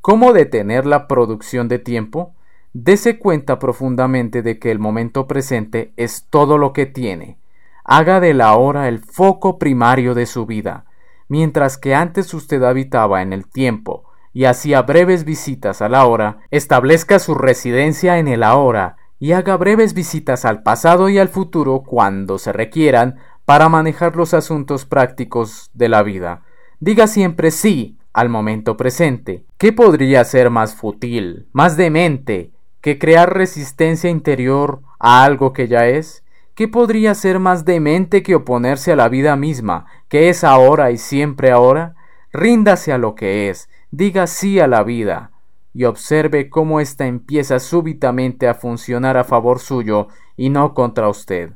¿Cómo 0.01 0.33
detener 0.33 0.87
la 0.87 1.07
producción 1.09 1.69
de 1.69 1.79
tiempo? 1.79 2.35
Dese 2.73 3.19
cuenta 3.19 3.59
profundamente 3.59 4.43
de 4.43 4.59
que 4.59 4.71
el 4.71 4.79
momento 4.79 5.27
presente 5.27 5.93
es 5.97 6.27
todo 6.31 6.57
lo 6.57 6.73
que 6.73 6.87
tiene. 6.87 7.39
Haga 7.85 8.21
de 8.21 8.33
la 8.33 8.55
hora 8.55 8.89
el 8.89 9.01
foco 9.01 9.59
primario 9.59 10.15
de 10.15 10.27
su 10.27 10.47
vida. 10.47 10.85
Mientras 11.29 11.79
que 11.79 11.95
antes 11.95 12.35
usted 12.35 12.63
habitaba 12.63 13.23
en 13.23 13.33
el 13.33 13.47
tiempo, 13.47 14.05
y 14.33 14.45
hacía 14.45 14.83
breves 14.83 15.25
visitas 15.25 15.83
a 15.83 15.89
la 15.89 16.07
hora, 16.07 16.39
establezca 16.51 17.19
su 17.19 17.35
residencia 17.35 18.19
en 18.19 18.29
el 18.29 18.43
ahora 18.43 18.97
y 19.19 19.33
haga 19.33 19.57
breves 19.57 19.95
visitas 19.95 20.45
al 20.45 20.63
pasado 20.63 21.09
y 21.09 21.19
al 21.19 21.29
futuro 21.29 21.83
cuando 21.85 22.39
se 22.39 22.53
requieran 22.53 23.17
para 23.45 23.69
manejar 23.69 24.15
los 24.15 24.35
asuntos 24.35 24.85
prácticos 24.85 25.71
de 25.75 25.89
la 25.89 26.03
vida. 26.03 26.43
Diga 26.81 27.07
siempre 27.07 27.51
sí 27.51 27.99
al 28.13 28.29
momento 28.29 28.77
presente. 28.77 29.45
¿Qué 29.57 29.73
podría 29.73 30.25
ser 30.25 30.51
más 30.51 30.75
fútil, 30.77 31.49
más 31.53 31.77
demente, 31.77 32.53
que 32.81 32.99
crear 32.99 33.35
resistencia 33.35 34.09
interior 34.09 34.83
a 35.01 35.25
algo 35.25 35.53
que 35.53 35.67
ya 35.67 35.89
es? 35.89 36.23
¿Qué 36.55 36.69
podría 36.69 37.15
ser 37.15 37.39
más 37.39 37.65
demente 37.65 38.23
que 38.23 38.35
oponerse 38.35 38.93
a 38.93 38.97
la 38.97 39.09
vida 39.09 39.35
misma, 39.37 39.87
que 40.09 40.29
es 40.29 40.45
ahora 40.45 40.91
y 40.91 40.99
siempre 40.99 41.51
ahora? 41.51 41.95
Ríndase 42.33 42.93
a 42.93 42.99
lo 42.99 43.15
que 43.15 43.49
es, 43.51 43.69
diga 43.91 44.27
sí 44.27 44.61
a 44.61 44.67
la 44.67 44.83
vida 44.83 45.31
y 45.79 45.85
observe 45.85 46.51
cómo 46.51 46.81
ésta 46.81 47.07
empieza 47.07 47.61
súbitamente 47.61 48.49
a 48.49 48.55
funcionar 48.55 49.17
a 49.17 49.25
favor 49.25 49.61
suyo 49.61 50.09
y 50.37 50.51
no 50.51 50.75
contra 50.75 51.09
usted. 51.09 51.53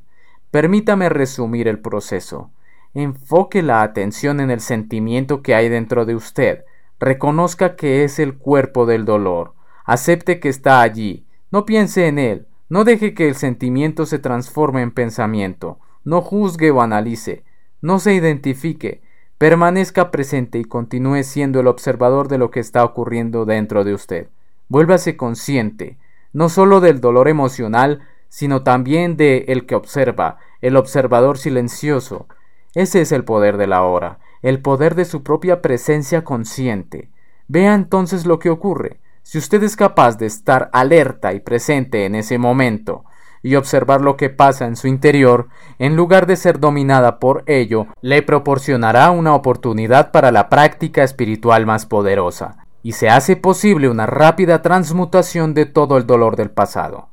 Permítame 0.51 1.09
resumir 1.09 1.67
el 1.67 1.81
proceso. 1.81 2.51
enfoque 2.95 3.63
la 3.63 3.83
atención 3.83 4.39
en 4.39 4.51
el 4.51 4.61
sentimiento 4.61 5.43
que 5.43 5.55
hay 5.55 5.69
dentro 5.69 6.05
de 6.05 6.15
usted, 6.15 6.65
reconozca 7.01 7.75
que 7.75 8.05
es 8.05 8.19
el 8.19 8.37
cuerpo 8.37 8.85
del 8.87 9.07
dolor, 9.07 9.55
acepte 9.85 10.39
que 10.41 10.51
está 10.51 10.83
allí, 10.83 11.25
no 11.51 11.65
piense 11.65 12.07
en 12.07 12.19
él, 12.19 12.47
no 12.69 12.85
deje 12.85 13.15
que 13.15 13.29
el 13.29 13.35
sentimiento 13.35 14.07
se 14.07 14.19
transforme 14.19 14.83
en 14.83 14.93
pensamiento, 14.93 15.79
no 16.05 16.21
juzgue 16.21 16.71
o 16.71 16.81
analice, 16.81 17.45
no 17.83 17.99
se 17.99 18.15
identifique, 18.15 19.03
permanezca 19.37 20.13
presente 20.13 20.59
y 20.59 20.65
continúe 20.65 21.25
siendo 21.25 21.61
el 21.61 21.67
observador 21.67 22.29
de 22.29 22.39
lo 22.39 22.51
que 22.51 22.61
está 22.61 22.85
ocurriendo 22.85 23.45
dentro 23.45 23.83
de 23.83 23.93
usted. 23.93 24.29
Vuélvase 24.69 25.17
consciente, 25.17 25.99
no 26.33 26.49
solo 26.49 26.81
del 26.81 27.01
dolor 27.01 27.29
emocional, 27.29 28.01
sino 28.29 28.63
también 28.63 29.17
de 29.17 29.45
el 29.49 29.67
que 29.67 29.75
observa, 29.75 30.39
el 30.61 30.77
observador 30.77 31.39
silencioso. 31.39 32.29
Ese 32.75 33.03
es 33.03 33.13
el 33.13 33.25
poder 33.25 33.57
de 33.57 33.67
la 33.67 33.83
hora, 33.83 34.21
el 34.41 34.61
poder 34.63 34.95
de 34.95 35.05
su 35.05 35.23
propia 35.23 35.61
presencia 35.61 36.25
consciente. 36.25 37.11
Vea 37.49 37.75
entonces 37.75 38.25
lo 38.25 38.39
que 38.39 38.49
ocurre. 38.49 39.01
Si 39.25 39.39
usted 39.39 39.63
es 39.63 39.77
capaz 39.77 40.17
de 40.19 40.27
estar 40.27 40.71
alerta 40.73 41.35
y 41.35 41.41
presente 41.41 42.07
en 42.07 42.15
ese 42.15 42.39
momento 42.39 43.05
y 43.43 43.57
observar 43.57 44.01
lo 44.01 44.17
que 44.17 44.31
pasa 44.31 44.67
en 44.67 44.77
su 44.77 44.87
interior, 44.87 45.49
en 45.79 45.97
lugar 45.97 46.27
de 46.27 46.37
ser 46.37 46.61
dominada 46.61 47.19
por 47.19 47.43
ello, 47.47 47.87
le 48.01 48.23
proporcionará 48.23 49.11
una 49.11 49.35
oportunidad 49.35 50.13
para 50.13 50.31
la 50.31 50.49
práctica 50.49 51.03
espiritual 51.03 51.67
más 51.67 51.87
poderosa, 51.87 52.67
y 52.83 52.93
se 52.93 53.09
hace 53.09 53.37
posible 53.37 53.89
una 53.89 54.07
rápida 54.07 54.63
transmutación 54.63 55.55
de 55.55 55.67
todo 55.67 55.97
el 55.97 56.07
dolor 56.07 56.37
del 56.37 56.51
pasado. 56.51 57.09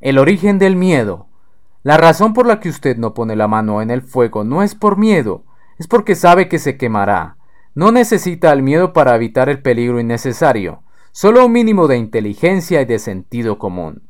El 0.00 0.18
origen 0.18 0.58
del 0.58 0.76
miedo. 0.76 1.26
La 1.82 1.96
razón 1.96 2.32
por 2.32 2.46
la 2.46 2.60
que 2.60 2.68
usted 2.68 2.96
no 2.96 3.14
pone 3.14 3.36
la 3.36 3.48
mano 3.48 3.82
en 3.82 3.90
el 3.90 4.02
fuego 4.02 4.44
no 4.44 4.62
es 4.62 4.74
por 4.74 4.96
miedo, 4.96 5.44
es 5.78 5.88
porque 5.88 6.14
sabe 6.14 6.48
que 6.48 6.58
se 6.58 6.76
quemará. 6.76 7.36
No 7.74 7.92
necesita 7.92 8.52
el 8.52 8.62
miedo 8.62 8.92
para 8.92 9.14
evitar 9.14 9.48
el 9.48 9.62
peligro 9.62 9.98
innecesario 9.98 10.82
solo 11.12 11.44
un 11.44 11.52
mínimo 11.52 11.88
de 11.88 11.98
inteligencia 11.98 12.80
y 12.80 12.86
de 12.86 12.98
sentido 12.98 13.58
común. 13.58 14.02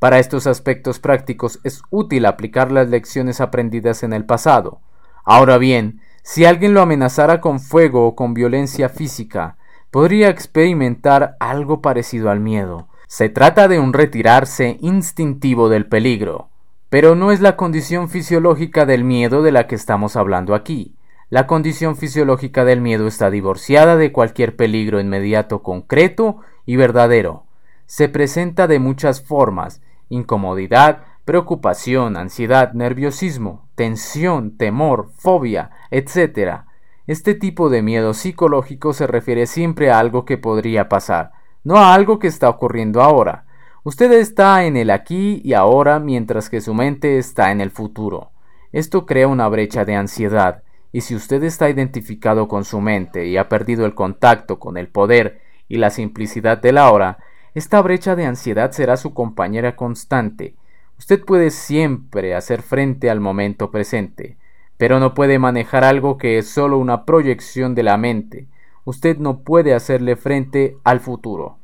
Para 0.00 0.18
estos 0.18 0.46
aspectos 0.46 0.98
prácticos 0.98 1.60
es 1.62 1.82
útil 1.90 2.24
aplicar 2.24 2.72
las 2.72 2.88
lecciones 2.88 3.42
aprendidas 3.42 4.02
en 4.02 4.14
el 4.14 4.24
pasado. 4.24 4.80
Ahora 5.24 5.58
bien, 5.58 6.00
si 6.22 6.46
alguien 6.46 6.72
lo 6.72 6.80
amenazara 6.80 7.42
con 7.42 7.60
fuego 7.60 8.06
o 8.06 8.16
con 8.16 8.32
violencia 8.32 8.88
física, 8.88 9.58
podría 9.90 10.30
experimentar 10.30 11.36
algo 11.38 11.82
parecido 11.82 12.30
al 12.30 12.40
miedo. 12.40 12.88
Se 13.08 13.28
trata 13.28 13.68
de 13.68 13.78
un 13.78 13.92
retirarse 13.92 14.78
instintivo 14.80 15.68
del 15.68 15.84
peligro, 15.84 16.48
pero 16.88 17.14
no 17.14 17.30
es 17.30 17.42
la 17.42 17.56
condición 17.56 18.08
fisiológica 18.08 18.86
del 18.86 19.04
miedo 19.04 19.42
de 19.42 19.52
la 19.52 19.66
que 19.66 19.74
estamos 19.74 20.16
hablando 20.16 20.54
aquí. 20.54 20.94
La 21.28 21.46
condición 21.46 21.94
fisiológica 21.96 22.64
del 22.64 22.80
miedo 22.80 23.06
está 23.06 23.28
divorciada 23.28 23.98
de 23.98 24.12
cualquier 24.12 24.56
peligro 24.56 24.98
inmediato 24.98 25.62
concreto 25.62 26.38
y 26.64 26.76
verdadero. 26.76 27.44
Se 27.84 28.08
presenta 28.08 28.66
de 28.66 28.78
muchas 28.78 29.20
formas, 29.22 29.82
incomodidad, 30.10 31.04
preocupación, 31.24 32.18
ansiedad, 32.18 32.74
nerviosismo, 32.74 33.68
tensión, 33.74 34.58
temor, 34.58 35.10
fobia, 35.16 35.70
etc. 35.90 36.64
Este 37.06 37.34
tipo 37.34 37.70
de 37.70 37.80
miedo 37.80 38.12
psicológico 38.12 38.92
se 38.92 39.06
refiere 39.06 39.46
siempre 39.46 39.90
a 39.90 39.98
algo 39.98 40.26
que 40.26 40.36
podría 40.36 40.90
pasar, 40.90 41.32
no 41.64 41.76
a 41.76 41.94
algo 41.94 42.18
que 42.18 42.26
está 42.26 42.48
ocurriendo 42.50 43.00
ahora. 43.00 43.46
Usted 43.82 44.12
está 44.12 44.64
en 44.64 44.76
el 44.76 44.90
aquí 44.90 45.40
y 45.42 45.54
ahora 45.54 45.98
mientras 45.98 46.50
que 46.50 46.60
su 46.60 46.74
mente 46.74 47.16
está 47.16 47.50
en 47.50 47.62
el 47.62 47.70
futuro. 47.70 48.32
Esto 48.72 49.06
crea 49.06 49.26
una 49.26 49.48
brecha 49.48 49.84
de 49.84 49.94
ansiedad, 49.94 50.62
y 50.92 51.00
si 51.02 51.14
usted 51.14 51.42
está 51.44 51.70
identificado 51.70 52.48
con 52.48 52.64
su 52.64 52.80
mente 52.80 53.26
y 53.26 53.36
ha 53.36 53.48
perdido 53.48 53.86
el 53.86 53.94
contacto 53.94 54.58
con 54.58 54.76
el 54.76 54.88
poder 54.88 55.40
y 55.68 55.78
la 55.78 55.90
simplicidad 55.90 56.58
de 56.58 56.72
la 56.72 56.90
hora, 56.90 57.18
esta 57.54 57.82
brecha 57.82 58.16
de 58.16 58.26
ansiedad 58.26 58.70
será 58.70 58.96
su 58.96 59.12
compañera 59.12 59.76
constante. 59.76 60.54
Usted 60.98 61.24
puede 61.24 61.50
siempre 61.50 62.34
hacer 62.34 62.62
frente 62.62 63.10
al 63.10 63.20
momento 63.20 63.70
presente, 63.70 64.36
pero 64.76 65.00
no 65.00 65.14
puede 65.14 65.38
manejar 65.38 65.82
algo 65.82 66.16
que 66.18 66.38
es 66.38 66.48
solo 66.48 66.78
una 66.78 67.04
proyección 67.04 67.74
de 67.74 67.82
la 67.82 67.96
mente. 67.96 68.46
Usted 68.84 69.18
no 69.18 69.40
puede 69.40 69.74
hacerle 69.74 70.16
frente 70.16 70.76
al 70.84 71.00
futuro. 71.00 71.58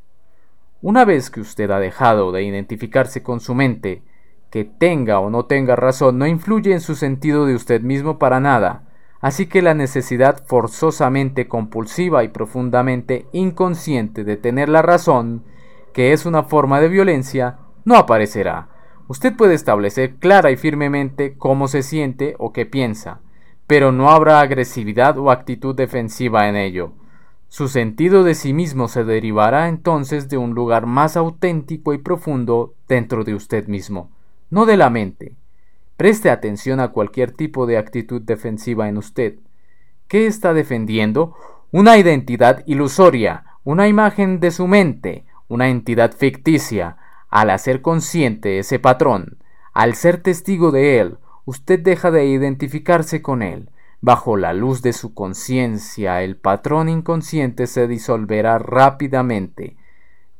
Una 0.82 1.04
vez 1.04 1.30
que 1.30 1.40
usted 1.40 1.70
ha 1.70 1.78
dejado 1.78 2.32
de 2.32 2.42
identificarse 2.42 3.22
con 3.22 3.40
su 3.40 3.54
mente, 3.54 4.02
que 4.50 4.64
tenga 4.64 5.18
o 5.20 5.30
no 5.30 5.46
tenga 5.46 5.76
razón 5.76 6.18
no 6.18 6.26
influye 6.26 6.72
en 6.72 6.80
su 6.80 6.94
sentido 6.94 7.46
de 7.46 7.54
usted 7.54 7.80
mismo 7.80 8.18
para 8.18 8.40
nada. 8.40 8.84
Así 9.20 9.46
que 9.46 9.62
la 9.62 9.74
necesidad 9.74 10.44
forzosamente 10.46 11.48
compulsiva 11.48 12.22
y 12.22 12.28
profundamente 12.28 13.26
inconsciente 13.32 14.24
de 14.24 14.36
tener 14.36 14.68
la 14.68 14.82
razón, 14.82 15.44
que 15.96 16.12
es 16.12 16.26
una 16.26 16.42
forma 16.42 16.78
de 16.78 16.90
violencia, 16.90 17.56
no 17.86 17.96
aparecerá. 17.96 18.68
Usted 19.08 19.34
puede 19.34 19.54
establecer 19.54 20.16
clara 20.16 20.50
y 20.50 20.58
firmemente 20.58 21.38
cómo 21.38 21.68
se 21.68 21.82
siente 21.82 22.34
o 22.38 22.52
qué 22.52 22.66
piensa, 22.66 23.20
pero 23.66 23.92
no 23.92 24.10
habrá 24.10 24.40
agresividad 24.40 25.16
o 25.16 25.30
actitud 25.30 25.74
defensiva 25.74 26.50
en 26.50 26.56
ello. 26.56 26.92
Su 27.48 27.68
sentido 27.68 28.24
de 28.24 28.34
sí 28.34 28.52
mismo 28.52 28.88
se 28.88 29.04
derivará 29.04 29.70
entonces 29.70 30.28
de 30.28 30.36
un 30.36 30.54
lugar 30.54 30.84
más 30.84 31.16
auténtico 31.16 31.94
y 31.94 31.98
profundo 31.98 32.74
dentro 32.88 33.24
de 33.24 33.34
usted 33.34 33.66
mismo, 33.66 34.10
no 34.50 34.66
de 34.66 34.76
la 34.76 34.90
mente. 34.90 35.34
Preste 35.96 36.28
atención 36.28 36.78
a 36.78 36.88
cualquier 36.88 37.30
tipo 37.30 37.64
de 37.64 37.78
actitud 37.78 38.20
defensiva 38.20 38.90
en 38.90 38.98
usted. 38.98 39.38
¿Qué 40.08 40.26
está 40.26 40.52
defendiendo? 40.52 41.34
Una 41.72 41.96
identidad 41.96 42.64
ilusoria, 42.66 43.44
una 43.64 43.88
imagen 43.88 44.40
de 44.40 44.50
su 44.50 44.66
mente, 44.66 45.24
una 45.48 45.68
entidad 45.68 46.12
ficticia. 46.12 46.96
Al 47.28 47.50
hacer 47.50 47.82
consciente 47.82 48.58
ese 48.58 48.78
patrón, 48.78 49.38
al 49.72 49.94
ser 49.94 50.22
testigo 50.22 50.70
de 50.70 51.00
él, 51.00 51.18
usted 51.44 51.80
deja 51.80 52.10
de 52.10 52.26
identificarse 52.26 53.22
con 53.22 53.42
él. 53.42 53.70
Bajo 54.00 54.36
la 54.36 54.52
luz 54.52 54.82
de 54.82 54.92
su 54.92 55.14
conciencia, 55.14 56.22
el 56.22 56.36
patrón 56.36 56.88
inconsciente 56.88 57.66
se 57.66 57.88
disolverá 57.88 58.58
rápidamente. 58.58 59.76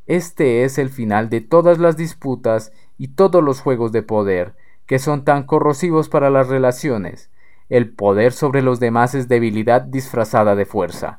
Este 0.07 0.65
es 0.65 0.79
el 0.79 0.91
final 0.91 1.31
de 1.31 1.41
todas 1.41 1.79
las 1.79 1.97
disputas 1.97 2.73
y 2.97 3.09
todos 3.09 3.43
los 3.43 3.61
juegos 3.61 3.93
de 3.93 4.03
poder 4.03 4.55
que 4.87 4.99
son 4.99 5.25
tan 5.25 5.43
corrosivos 5.43 6.09
para 6.09 6.31
las 6.31 6.49
relaciones. 6.49 7.31
El 7.69 7.91
poder 7.91 8.33
sobre 8.33 8.63
los 8.63 8.79
demás 8.79 9.15
es 9.15 9.29
debilidad 9.29 9.83
disfrazada 9.83 10.55
de 10.55 10.65
fuerza. 10.65 11.19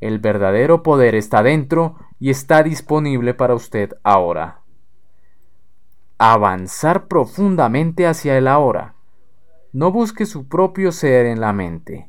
El 0.00 0.18
verdadero 0.18 0.82
poder 0.82 1.14
está 1.14 1.42
dentro 1.42 1.96
y 2.24 2.30
está 2.30 2.62
disponible 2.62 3.34
para 3.34 3.54
usted 3.54 3.98
ahora. 4.02 4.62
Avanzar 6.16 7.06
profundamente 7.06 8.06
hacia 8.06 8.38
el 8.38 8.48
ahora. 8.48 8.94
No 9.74 9.92
busque 9.92 10.24
su 10.24 10.48
propio 10.48 10.90
ser 10.90 11.26
en 11.26 11.38
la 11.38 11.52
mente. 11.52 12.08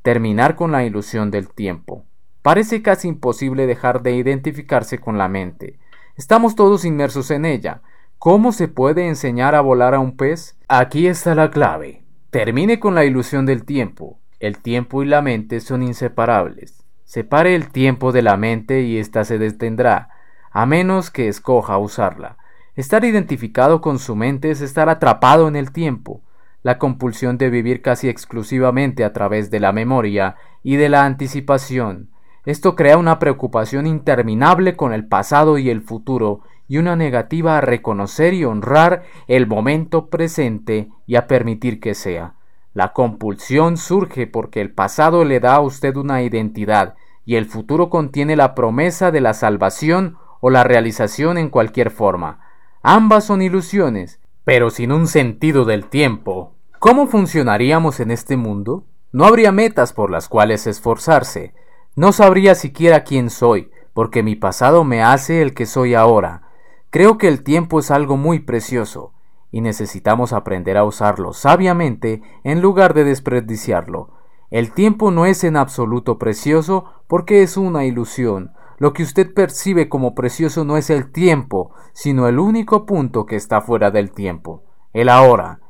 Terminar 0.00 0.56
con 0.56 0.72
la 0.72 0.84
ilusión 0.84 1.30
del 1.30 1.50
tiempo. 1.50 2.06
Parece 2.40 2.80
casi 2.80 3.08
imposible 3.08 3.66
dejar 3.66 4.00
de 4.00 4.12
identificarse 4.12 4.98
con 4.98 5.18
la 5.18 5.28
mente. 5.28 5.78
Estamos 6.16 6.54
todos 6.54 6.86
inmersos 6.86 7.30
en 7.30 7.44
ella, 7.44 7.82
¿Cómo 8.16 8.52
se 8.52 8.66
puede 8.66 9.08
enseñar 9.08 9.54
a 9.54 9.60
volar 9.60 9.92
a 9.94 9.98
un 9.98 10.16
pez? 10.16 10.56
Aquí 10.68 11.06
está 11.06 11.34
la 11.34 11.50
clave. 11.50 12.02
Termine 12.30 12.80
con 12.80 12.94
la 12.94 13.04
ilusión 13.04 13.44
del 13.44 13.66
tiempo. 13.66 14.20
El 14.38 14.56
tiempo 14.56 15.02
y 15.02 15.06
la 15.06 15.20
mente 15.20 15.60
son 15.60 15.82
inseparables. 15.82 16.79
Separe 17.10 17.56
el 17.56 17.70
tiempo 17.70 18.12
de 18.12 18.22
la 18.22 18.36
mente 18.36 18.82
y 18.82 18.98
ésta 18.98 19.24
se 19.24 19.36
detendrá, 19.36 20.10
a 20.52 20.64
menos 20.64 21.10
que 21.10 21.26
escoja 21.26 21.76
usarla. 21.76 22.36
Estar 22.76 23.04
identificado 23.04 23.80
con 23.80 23.98
su 23.98 24.14
mente 24.14 24.52
es 24.52 24.60
estar 24.60 24.88
atrapado 24.88 25.48
en 25.48 25.56
el 25.56 25.72
tiempo. 25.72 26.20
La 26.62 26.78
compulsión 26.78 27.36
de 27.36 27.50
vivir 27.50 27.82
casi 27.82 28.08
exclusivamente 28.08 29.02
a 29.02 29.12
través 29.12 29.50
de 29.50 29.58
la 29.58 29.72
memoria 29.72 30.36
y 30.62 30.76
de 30.76 30.88
la 30.88 31.04
anticipación. 31.04 32.10
Esto 32.46 32.76
crea 32.76 32.96
una 32.96 33.18
preocupación 33.18 33.88
interminable 33.88 34.76
con 34.76 34.92
el 34.92 35.04
pasado 35.04 35.58
y 35.58 35.68
el 35.68 35.82
futuro 35.82 36.42
y 36.68 36.78
una 36.78 36.94
negativa 36.94 37.58
a 37.58 37.60
reconocer 37.60 38.34
y 38.34 38.44
honrar 38.44 39.02
el 39.26 39.48
momento 39.48 40.10
presente 40.10 40.90
y 41.08 41.16
a 41.16 41.26
permitir 41.26 41.80
que 41.80 41.94
sea. 41.94 42.34
La 42.72 42.92
compulsión 42.92 43.76
surge 43.76 44.26
porque 44.26 44.60
el 44.60 44.72
pasado 44.72 45.24
le 45.24 45.40
da 45.40 45.56
a 45.56 45.60
usted 45.60 45.96
una 45.96 46.22
identidad 46.22 46.94
y 47.24 47.36
el 47.36 47.46
futuro 47.46 47.90
contiene 47.90 48.36
la 48.36 48.54
promesa 48.54 49.10
de 49.10 49.20
la 49.20 49.34
salvación 49.34 50.16
o 50.40 50.50
la 50.50 50.64
realización 50.64 51.36
en 51.38 51.50
cualquier 51.50 51.90
forma. 51.90 52.40
Ambas 52.82 53.24
son 53.24 53.42
ilusiones, 53.42 54.20
pero 54.44 54.70
sin 54.70 54.92
un 54.92 55.06
sentido 55.06 55.64
del 55.64 55.86
tiempo. 55.86 56.54
¿Cómo 56.78 57.06
funcionaríamos 57.06 58.00
en 58.00 58.10
este 58.10 58.36
mundo? 58.36 58.84
No 59.12 59.26
habría 59.26 59.52
metas 59.52 59.92
por 59.92 60.10
las 60.10 60.28
cuales 60.28 60.66
esforzarse. 60.66 61.54
No 61.96 62.12
sabría 62.12 62.54
siquiera 62.54 63.04
quién 63.04 63.28
soy, 63.30 63.70
porque 63.92 64.22
mi 64.22 64.36
pasado 64.36 64.84
me 64.84 65.02
hace 65.02 65.42
el 65.42 65.52
que 65.52 65.66
soy 65.66 65.94
ahora. 65.94 66.42
Creo 66.90 67.18
que 67.18 67.28
el 67.28 67.42
tiempo 67.42 67.80
es 67.80 67.90
algo 67.90 68.16
muy 68.16 68.38
precioso. 68.38 69.12
Y 69.50 69.60
necesitamos 69.60 70.32
aprender 70.32 70.76
a 70.76 70.84
usarlo 70.84 71.32
sabiamente 71.32 72.22
en 72.44 72.60
lugar 72.60 72.94
de 72.94 73.04
desperdiciarlo. 73.04 74.10
El 74.50 74.72
tiempo 74.72 75.10
no 75.10 75.26
es 75.26 75.44
en 75.44 75.56
absoluto 75.56 76.18
precioso 76.18 76.84
porque 77.06 77.42
es 77.42 77.56
una 77.56 77.84
ilusión. 77.84 78.52
Lo 78.78 78.92
que 78.92 79.02
usted 79.02 79.32
percibe 79.34 79.88
como 79.88 80.14
precioso 80.14 80.64
no 80.64 80.76
es 80.76 80.90
el 80.90 81.12
tiempo, 81.12 81.72
sino 81.92 82.26
el 82.26 82.38
único 82.38 82.86
punto 82.86 83.26
que 83.26 83.36
está 83.36 83.60
fuera 83.60 83.90
del 83.90 84.10
tiempo, 84.10 84.64
el 84.92 85.08
ahora. 85.08 85.60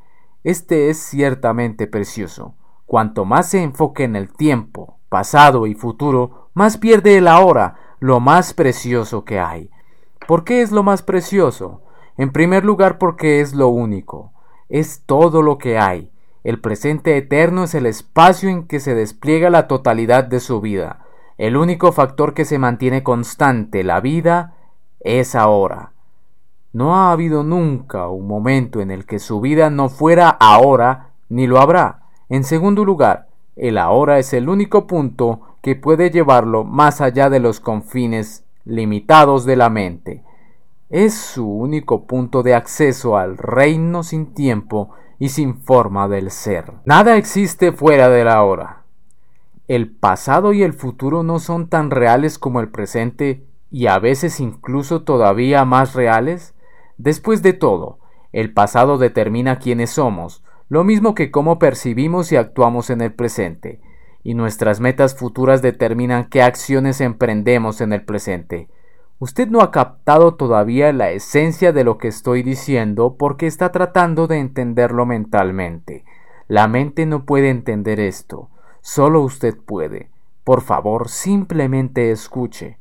Este 0.44 0.88
es 0.88 0.98
ciertamente 0.98 1.86
precioso. 1.86 2.54
Cuanto 2.86 3.24
más 3.24 3.50
se 3.50 3.62
enfoque 3.62 4.04
en 4.04 4.16
el 4.16 4.32
tiempo, 4.32 4.98
pasado 5.08 5.66
y 5.66 5.74
futuro, 5.74 6.50
más 6.54 6.78
pierde 6.78 7.18
el 7.18 7.28
ahora, 7.28 7.96
lo 7.98 8.20
más 8.20 8.54
precioso 8.54 9.24
que 9.24 9.38
hay. 9.38 9.70
¿Por 10.26 10.44
qué 10.44 10.62
es 10.62 10.72
lo 10.72 10.82
más 10.82 11.02
precioso? 11.02 11.82
En 12.20 12.32
primer 12.32 12.66
lugar 12.66 12.98
porque 12.98 13.40
es 13.40 13.54
lo 13.54 13.68
único, 13.68 14.34
es 14.68 15.04
todo 15.06 15.40
lo 15.40 15.56
que 15.56 15.78
hay. 15.78 16.10
El 16.44 16.60
presente 16.60 17.16
eterno 17.16 17.64
es 17.64 17.74
el 17.74 17.86
espacio 17.86 18.50
en 18.50 18.66
que 18.66 18.78
se 18.78 18.94
despliega 18.94 19.48
la 19.48 19.66
totalidad 19.66 20.24
de 20.24 20.38
su 20.38 20.60
vida. 20.60 21.06
El 21.38 21.56
único 21.56 21.92
factor 21.92 22.34
que 22.34 22.44
se 22.44 22.58
mantiene 22.58 23.02
constante, 23.02 23.84
la 23.84 24.02
vida, 24.02 24.52
es 25.00 25.34
ahora. 25.34 25.92
No 26.74 26.94
ha 26.94 27.10
habido 27.10 27.42
nunca 27.42 28.08
un 28.08 28.26
momento 28.26 28.82
en 28.82 28.90
el 28.90 29.06
que 29.06 29.18
su 29.18 29.40
vida 29.40 29.70
no 29.70 29.88
fuera 29.88 30.28
ahora, 30.28 31.12
ni 31.30 31.46
lo 31.46 31.58
habrá. 31.58 32.02
En 32.28 32.44
segundo 32.44 32.84
lugar, 32.84 33.28
el 33.56 33.78
ahora 33.78 34.18
es 34.18 34.34
el 34.34 34.50
único 34.50 34.86
punto 34.86 35.56
que 35.62 35.74
puede 35.74 36.10
llevarlo 36.10 36.64
más 36.64 37.00
allá 37.00 37.30
de 37.30 37.40
los 37.40 37.60
confines 37.60 38.44
limitados 38.66 39.46
de 39.46 39.56
la 39.56 39.70
mente. 39.70 40.22
Es 40.90 41.14
su 41.14 41.48
único 41.48 42.06
punto 42.06 42.42
de 42.42 42.52
acceso 42.54 43.16
al 43.16 43.38
reino 43.38 44.02
sin 44.02 44.34
tiempo 44.34 44.90
y 45.20 45.28
sin 45.28 45.62
forma 45.62 46.08
del 46.08 46.32
ser. 46.32 46.72
Nada 46.84 47.16
existe 47.16 47.70
fuera 47.70 48.08
del 48.08 48.26
ahora. 48.26 48.82
El 49.68 49.88
pasado 49.88 50.52
y 50.52 50.64
el 50.64 50.72
futuro 50.72 51.22
no 51.22 51.38
son 51.38 51.68
tan 51.68 51.92
reales 51.92 52.40
como 52.40 52.58
el 52.58 52.70
presente 52.70 53.44
y 53.70 53.86
a 53.86 54.00
veces 54.00 54.40
incluso 54.40 55.02
todavía 55.02 55.64
más 55.64 55.94
reales. 55.94 56.54
Después 56.98 57.40
de 57.42 57.52
todo, 57.52 58.00
el 58.32 58.52
pasado 58.52 58.98
determina 58.98 59.60
quiénes 59.60 59.90
somos, 59.90 60.42
lo 60.68 60.82
mismo 60.82 61.14
que 61.14 61.30
cómo 61.30 61.60
percibimos 61.60 62.32
y 62.32 62.36
actuamos 62.36 62.90
en 62.90 63.00
el 63.00 63.12
presente, 63.12 63.80
y 64.24 64.34
nuestras 64.34 64.80
metas 64.80 65.14
futuras 65.14 65.62
determinan 65.62 66.28
qué 66.28 66.42
acciones 66.42 67.00
emprendemos 67.00 67.80
en 67.80 67.92
el 67.92 68.04
presente. 68.04 68.68
Usted 69.20 69.48
no 69.48 69.60
ha 69.60 69.70
captado 69.70 70.34
todavía 70.34 70.94
la 70.94 71.10
esencia 71.10 71.74
de 71.74 71.84
lo 71.84 71.98
que 71.98 72.08
estoy 72.08 72.42
diciendo 72.42 73.16
porque 73.18 73.46
está 73.46 73.70
tratando 73.70 74.26
de 74.26 74.38
entenderlo 74.38 75.04
mentalmente. 75.04 76.06
La 76.48 76.68
mente 76.68 77.04
no 77.04 77.26
puede 77.26 77.50
entender 77.50 78.00
esto, 78.00 78.48
solo 78.80 79.20
usted 79.20 79.58
puede. 79.58 80.08
Por 80.42 80.62
favor, 80.62 81.10
simplemente 81.10 82.10
escuche. 82.10 82.78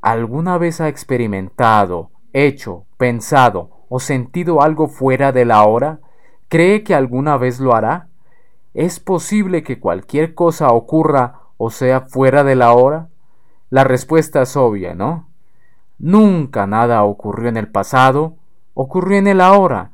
¿Alguna 0.00 0.58
vez 0.58 0.80
ha 0.80 0.88
experimentado 0.88 2.10
hecho, 2.32 2.84
pensado 2.96 3.70
o 3.88 4.00
sentido 4.00 4.62
algo 4.62 4.88
fuera 4.88 5.30
de 5.30 5.44
la 5.44 5.62
hora? 5.62 6.00
¿Cree 6.48 6.82
que 6.82 6.96
alguna 6.96 7.36
vez 7.36 7.60
lo 7.60 7.76
hará? 7.76 8.08
¿Es 8.74 8.98
posible 8.98 9.62
que 9.62 9.78
cualquier 9.78 10.34
cosa 10.34 10.72
ocurra 10.72 11.42
o 11.58 11.70
sea 11.70 12.00
fuera 12.00 12.42
de 12.42 12.56
la 12.56 12.72
hora? 12.72 13.08
La 13.70 13.84
respuesta 13.84 14.42
es 14.42 14.56
obvia, 14.56 14.92
¿no? 14.92 15.25
Nunca 15.98 16.66
nada 16.66 17.02
ocurrió 17.04 17.48
en 17.48 17.56
el 17.56 17.68
pasado, 17.68 18.36
ocurrió 18.74 19.18
en 19.18 19.26
el 19.26 19.40
ahora. 19.40 19.92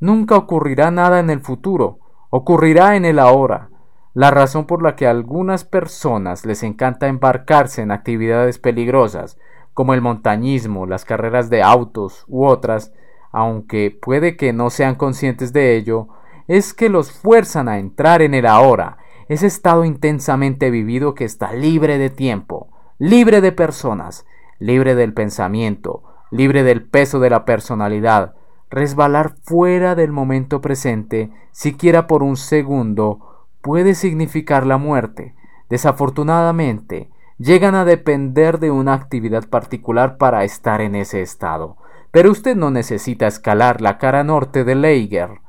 Nunca 0.00 0.36
ocurrirá 0.36 0.90
nada 0.90 1.20
en 1.20 1.30
el 1.30 1.40
futuro, 1.40 2.00
ocurrirá 2.30 2.96
en 2.96 3.04
el 3.04 3.18
ahora. 3.18 3.70
La 4.12 4.30
razón 4.30 4.66
por 4.66 4.82
la 4.82 4.96
que 4.96 5.06
a 5.06 5.10
algunas 5.10 5.64
personas 5.64 6.44
les 6.44 6.62
encanta 6.62 7.08
embarcarse 7.08 7.82
en 7.82 7.90
actividades 7.90 8.58
peligrosas, 8.58 9.38
como 9.72 9.94
el 9.94 10.00
montañismo, 10.00 10.86
las 10.86 11.04
carreras 11.04 11.50
de 11.50 11.62
autos 11.62 12.24
u 12.28 12.44
otras, 12.46 12.92
aunque 13.32 13.90
puede 13.90 14.36
que 14.36 14.52
no 14.52 14.70
sean 14.70 14.94
conscientes 14.94 15.52
de 15.52 15.76
ello, 15.76 16.08
es 16.46 16.74
que 16.74 16.88
los 16.88 17.10
fuerzan 17.10 17.68
a 17.68 17.78
entrar 17.78 18.22
en 18.22 18.34
el 18.34 18.46
ahora, 18.46 18.98
ese 19.28 19.46
estado 19.46 19.84
intensamente 19.84 20.70
vivido 20.70 21.14
que 21.14 21.24
está 21.24 21.52
libre 21.52 21.98
de 21.98 22.10
tiempo, 22.10 22.68
libre 22.98 23.40
de 23.40 23.52
personas, 23.52 24.26
libre 24.58 24.94
del 24.94 25.12
pensamiento, 25.12 26.02
libre 26.30 26.62
del 26.62 26.82
peso 26.84 27.20
de 27.20 27.30
la 27.30 27.44
personalidad, 27.44 28.34
resbalar 28.70 29.34
fuera 29.42 29.94
del 29.94 30.10
momento 30.10 30.60
presente, 30.60 31.30
siquiera 31.52 32.06
por 32.06 32.22
un 32.22 32.36
segundo, 32.36 33.46
puede 33.60 33.94
significar 33.94 34.66
la 34.66 34.76
muerte. 34.76 35.34
Desafortunadamente, 35.68 37.10
llegan 37.38 37.74
a 37.74 37.84
depender 37.84 38.58
de 38.58 38.70
una 38.70 38.94
actividad 38.94 39.48
particular 39.48 40.16
para 40.16 40.44
estar 40.44 40.80
en 40.80 40.94
ese 40.94 41.22
estado. 41.22 41.76
Pero 42.10 42.30
usted 42.30 42.56
no 42.56 42.70
necesita 42.70 43.26
escalar 43.26 43.80
la 43.80 43.98
cara 43.98 44.22
norte 44.22 44.64
de 44.64 44.74
Leiger. 44.74 45.40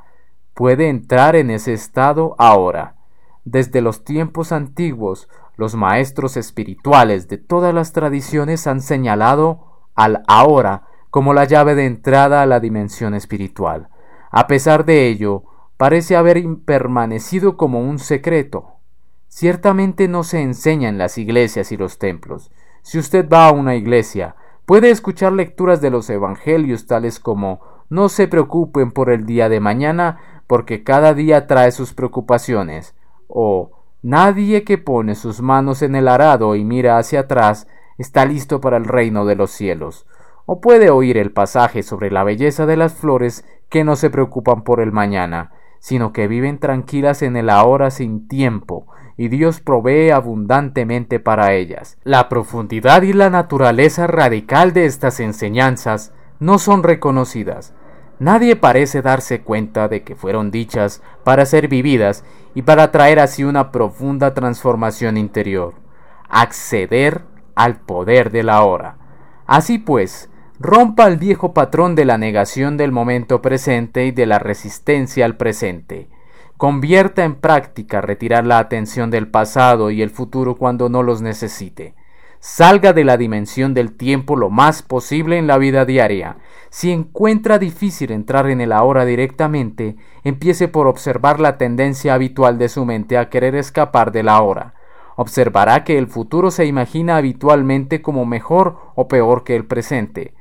Puede 0.53 0.89
entrar 0.89 1.35
en 1.35 1.51
ese 1.51 1.73
estado 1.73 2.35
ahora. 2.37 2.95
Desde 3.43 3.81
los 3.81 4.03
tiempos 4.03 4.51
antiguos, 4.51 5.29
los 5.57 5.75
maestros 5.75 6.37
espirituales 6.37 7.27
de 7.27 7.37
todas 7.37 7.73
las 7.73 7.93
tradiciones 7.93 8.67
han 8.67 8.81
señalado 8.81 9.83
al 9.95 10.23
ahora 10.27 10.87
como 11.09 11.33
la 11.33 11.45
llave 11.45 11.75
de 11.75 11.85
entrada 11.85 12.41
a 12.41 12.45
la 12.45 12.59
dimensión 12.59 13.13
espiritual. 13.13 13.87
A 14.31 14.47
pesar 14.47 14.85
de 14.85 15.07
ello, 15.07 15.43
parece 15.77 16.15
haber 16.15 16.43
permanecido 16.65 17.55
como 17.55 17.79
un 17.79 17.99
secreto. 17.99 18.73
Ciertamente 19.27 20.07
no 20.07 20.23
se 20.23 20.41
enseña 20.41 20.89
en 20.89 20.97
las 20.97 21.17
iglesias 21.17 21.71
y 21.71 21.77
los 21.77 21.99
templos. 21.99 22.51
Si 22.81 22.99
usted 22.99 23.27
va 23.29 23.47
a 23.47 23.51
una 23.51 23.75
iglesia, 23.75 24.35
puede 24.65 24.89
escuchar 24.89 25.33
lecturas 25.33 25.81
de 25.81 25.89
los 25.89 26.09
evangelios 26.09 26.85
tales 26.85 27.19
como 27.19 27.61
no 27.89 28.09
se 28.09 28.27
preocupen 28.27 28.91
por 28.91 29.09
el 29.09 29.25
día 29.25 29.49
de 29.49 29.59
mañana, 29.59 30.19
porque 30.47 30.83
cada 30.83 31.13
día 31.13 31.47
trae 31.47 31.71
sus 31.71 31.93
preocupaciones, 31.93 32.95
o 33.27 33.71
nadie 34.05 34.63
que 34.63 34.77
pone 34.77 35.15
sus 35.15 35.41
manos 35.41 35.81
en 35.81 35.95
el 35.95 36.07
arado 36.07 36.55
y 36.55 36.63
mira 36.63 36.99
hacia 36.99 37.21
atrás 37.21 37.67
está 37.97 38.23
listo 38.25 38.61
para 38.61 38.77
el 38.77 38.85
reino 38.85 39.25
de 39.25 39.35
los 39.35 39.49
cielos, 39.49 40.05
o 40.45 40.61
puede 40.61 40.91
oír 40.91 41.17
el 41.17 41.31
pasaje 41.31 41.81
sobre 41.81 42.11
la 42.11 42.23
belleza 42.23 42.67
de 42.67 42.77
las 42.77 42.93
flores 42.93 43.45
que 43.67 43.83
no 43.83 43.95
se 43.95 44.11
preocupan 44.11 44.63
por 44.63 44.79
el 44.79 44.91
mañana, 44.91 45.53
sino 45.79 46.13
que 46.13 46.27
viven 46.27 46.59
tranquilas 46.59 47.23
en 47.23 47.35
el 47.35 47.49
ahora 47.49 47.89
sin 47.89 48.27
tiempo, 48.27 48.85
y 49.17 49.29
Dios 49.29 49.59
provee 49.59 50.11
abundantemente 50.11 51.19
para 51.19 51.53
ellas. 51.53 51.97
La 52.03 52.29
profundidad 52.29 53.01
y 53.01 53.13
la 53.13 53.31
naturaleza 53.31 54.05
radical 54.05 54.71
de 54.71 54.85
estas 54.85 55.19
enseñanzas 55.19 56.13
no 56.39 56.59
son 56.59 56.83
reconocidas. 56.83 57.73
Nadie 58.19 58.56
parece 58.56 59.01
darse 59.01 59.41
cuenta 59.41 59.88
de 59.88 60.04
que 60.04 60.15
fueron 60.15 60.49
dichas 60.49 61.01
para 61.23 61.45
ser 61.45 61.67
vividas 61.67 62.23
y 62.54 62.62
para 62.62 62.91
traer 62.91 63.19
así 63.19 63.43
una 63.43 63.71
profunda 63.71 64.34
transformación 64.34 65.17
interior, 65.17 65.73
acceder 66.30 67.23
al 67.56 67.78
poder 67.82 68.32
de 68.32 68.43
la 68.43 68.63
hora. 68.63 68.97
Así 69.45 69.78
pues, 69.78 70.30
rompa 70.60 71.08
el 71.08 71.17
viejo 71.17 71.54
patrón 71.54 71.95
de 71.95 72.06
la 72.06 72.17
negación 72.17 72.78
del 72.78 72.91
momento 72.91 73.41
presente 73.41 74.06
y 74.06 74.12
de 74.12 74.25
la 74.25 74.39
resistencia 74.39 75.25
al 75.25 75.36
presente. 75.36 76.10
Convierta 76.58 77.25
en 77.25 77.36
práctica 77.36 77.99
retirar 77.99 78.45
la 78.45 78.60
atención 78.60 79.12
del 79.12 79.28
pasado 79.28 79.91
y 79.91 80.01
el 80.01 80.10
futuro 80.10 80.56
cuando 80.56 80.88
no 80.88 81.04
los 81.04 81.21
necesite. 81.21 81.95
Salga 82.39 82.93
de 82.93 83.04
la 83.04 83.17
dimensión 83.17 83.73
del 83.73 83.91
tiempo 83.91 84.38
lo 84.38 84.49
más 84.49 84.82
posible 84.82 85.38
en 85.38 85.47
la 85.47 85.58
vida 85.58 85.84
diaria. 85.84 86.38
Si 86.69 86.91
encuentra 86.91 87.60
difícil 87.60 88.12
entrar 88.12 88.49
en 88.49 88.62
el 88.62 88.71
ahora 88.71 89.06
directamente, 89.06 89.95
empiece 90.23 90.67
por 90.67 90.88
observar 90.88 91.39
la 91.39 91.58
tendencia 91.58 92.13
habitual 92.13 92.58
de 92.58 92.69
su 92.69 92.86
mente 92.86 93.17
a 93.17 93.30
querer 93.30 93.56
escapar 93.56 94.12
de 94.12 94.23
la 94.23 94.41
hora. 94.41 94.73
Observará 95.15 95.84
que 95.84 95.97
el 95.97 96.08
futuro 96.08 96.51
se 96.51 96.65
imagina 96.65 97.15
habitualmente 97.17 98.01
como 98.01 98.25
mejor 98.25 98.78
o 98.95 99.08
peor 99.08 99.43
que 99.43 99.56
el 99.56 99.65
presente. 99.65 100.34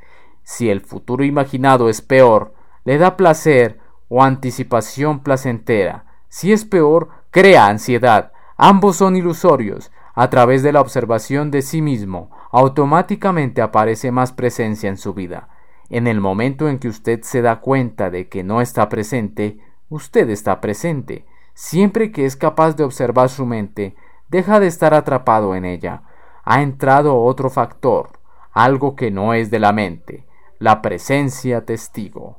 Si 0.43 0.69
el 0.69 0.81
futuro 0.81 1.25
imaginado 1.25 1.89
es 1.89 2.03
peor, 2.03 2.55
le 2.85 2.99
da 2.99 3.17
placer 3.17 3.79
o 4.09 4.23
anticipación 4.23 5.21
placentera. 5.21 6.05
Si 6.29 6.53
es 6.53 6.65
peor, 6.65 7.11
crea 7.31 7.67
ansiedad. 7.67 8.33
Ambos 8.57 8.97
son 8.97 9.17
ilusorios. 9.17 9.91
A 10.15 10.31
través 10.31 10.63
de 10.63 10.73
la 10.73 10.81
observación 10.81 11.51
de 11.51 11.63
sí 11.63 11.83
mismo, 11.83 12.31
automáticamente 12.53 13.63
aparece 13.63 14.13
más 14.13 14.33
presencia 14.33 14.89
en 14.89 14.97
su 14.97 15.13
vida. 15.15 15.49
En 15.91 16.07
el 16.07 16.21
momento 16.21 16.69
en 16.69 16.79
que 16.79 16.89
usted 16.89 17.23
se 17.23 17.43
da 17.43 17.61
cuenta 17.61 18.11
de 18.11 18.29
que 18.29 18.43
no 18.43 18.61
está 18.61 18.89
presente, 18.89 19.59
usted 19.89 20.31
está 20.31 20.61
presente. 20.61 21.27
Siempre 21.55 22.11
que 22.11 22.25
es 22.25 22.37
capaz 22.37 22.77
de 22.77 22.85
observar 22.85 23.29
su 23.29 23.47
mente, 23.47 23.95
deja 24.29 24.61
de 24.61 24.67
estar 24.67 24.95
atrapado 24.95 25.55
en 25.55 25.65
ella. 25.65 26.03
Ha 26.45 26.63
entrado 26.63 27.21
otro 27.21 27.51
factor, 27.51 28.19
algo 28.53 28.97
que 28.97 29.11
no 29.11 29.35
es 29.35 29.51
de 29.51 29.59
la 29.59 29.73
mente, 29.73 30.27
la 30.59 30.83
presencia 30.83 31.65
testigo. 31.65 32.39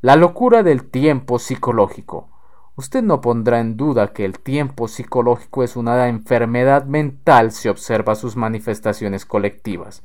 La 0.00 0.16
locura 0.16 0.62
del 0.62 0.88
tiempo 0.88 1.38
psicológico. 1.38 2.28
Usted 2.76 3.02
no 3.02 3.20
pondrá 3.20 3.60
en 3.60 3.76
duda 3.76 4.14
que 4.14 4.24
el 4.24 4.38
tiempo 4.38 4.88
psicológico 4.88 5.62
es 5.62 5.76
una 5.76 6.08
enfermedad 6.08 6.86
mental 6.86 7.52
si 7.52 7.68
observa 7.68 8.14
sus 8.14 8.36
manifestaciones 8.36 9.26
colectivas. 9.26 10.02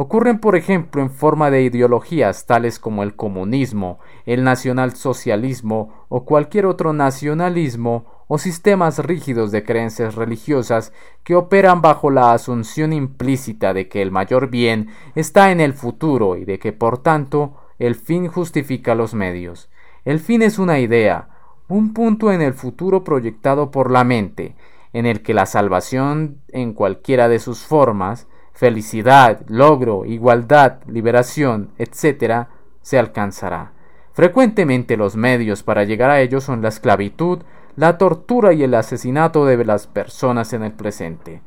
Ocurren, 0.00 0.38
por 0.38 0.54
ejemplo, 0.54 1.02
en 1.02 1.10
forma 1.10 1.50
de 1.50 1.62
ideologías 1.62 2.46
tales 2.46 2.78
como 2.78 3.02
el 3.02 3.16
comunismo, 3.16 3.98
el 4.26 4.44
nacionalsocialismo 4.44 6.06
o 6.08 6.24
cualquier 6.24 6.66
otro 6.66 6.92
nacionalismo 6.92 8.06
o 8.28 8.38
sistemas 8.38 9.00
rígidos 9.00 9.50
de 9.50 9.64
creencias 9.64 10.14
religiosas 10.14 10.92
que 11.24 11.34
operan 11.34 11.82
bajo 11.82 12.12
la 12.12 12.32
asunción 12.32 12.92
implícita 12.92 13.74
de 13.74 13.88
que 13.88 14.00
el 14.00 14.12
mayor 14.12 14.50
bien 14.50 14.90
está 15.16 15.50
en 15.50 15.60
el 15.60 15.74
futuro 15.74 16.36
y 16.36 16.44
de 16.44 16.60
que, 16.60 16.72
por 16.72 16.98
tanto, 16.98 17.56
el 17.80 17.96
fin 17.96 18.28
justifica 18.28 18.94
los 18.94 19.14
medios. 19.14 19.68
El 20.04 20.20
fin 20.20 20.42
es 20.42 20.60
una 20.60 20.78
idea, 20.78 21.28
un 21.66 21.92
punto 21.92 22.30
en 22.30 22.40
el 22.40 22.54
futuro 22.54 23.02
proyectado 23.02 23.72
por 23.72 23.90
la 23.90 24.04
mente, 24.04 24.54
en 24.92 25.06
el 25.06 25.22
que 25.22 25.34
la 25.34 25.46
salvación 25.46 26.40
en 26.52 26.72
cualquiera 26.72 27.28
de 27.28 27.40
sus 27.40 27.66
formas, 27.66 28.28
felicidad, 28.58 29.42
logro, 29.46 30.04
igualdad, 30.04 30.80
liberación, 30.88 31.70
etc., 31.78 32.48
se 32.80 32.98
alcanzará. 32.98 33.70
Frecuentemente 34.12 34.96
los 34.96 35.14
medios 35.14 35.62
para 35.62 35.84
llegar 35.84 36.10
a 36.10 36.20
ello 36.20 36.40
son 36.40 36.60
la 36.60 36.68
esclavitud, 36.68 37.42
la 37.76 37.98
tortura 37.98 38.52
y 38.52 38.64
el 38.64 38.74
asesinato 38.74 39.46
de 39.46 39.64
las 39.64 39.86
personas 39.86 40.52
en 40.54 40.64
el 40.64 40.72
presente. 40.72 41.40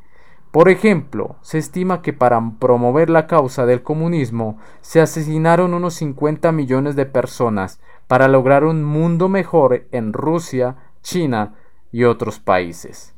Por 0.52 0.70
ejemplo, 0.70 1.36
se 1.42 1.58
estima 1.58 2.00
que 2.00 2.14
para 2.14 2.40
promover 2.58 3.10
la 3.10 3.26
causa 3.26 3.66
del 3.66 3.82
comunismo 3.82 4.56
se 4.80 5.02
asesinaron 5.02 5.74
unos 5.74 5.92
50 5.92 6.50
millones 6.50 6.96
de 6.96 7.04
personas 7.04 7.78
para 8.06 8.26
lograr 8.26 8.64
un 8.64 8.82
mundo 8.84 9.28
mejor 9.28 9.86
en 9.92 10.14
Rusia, 10.14 10.76
China 11.02 11.56
y 11.90 12.04
otros 12.04 12.40
países. 12.40 13.14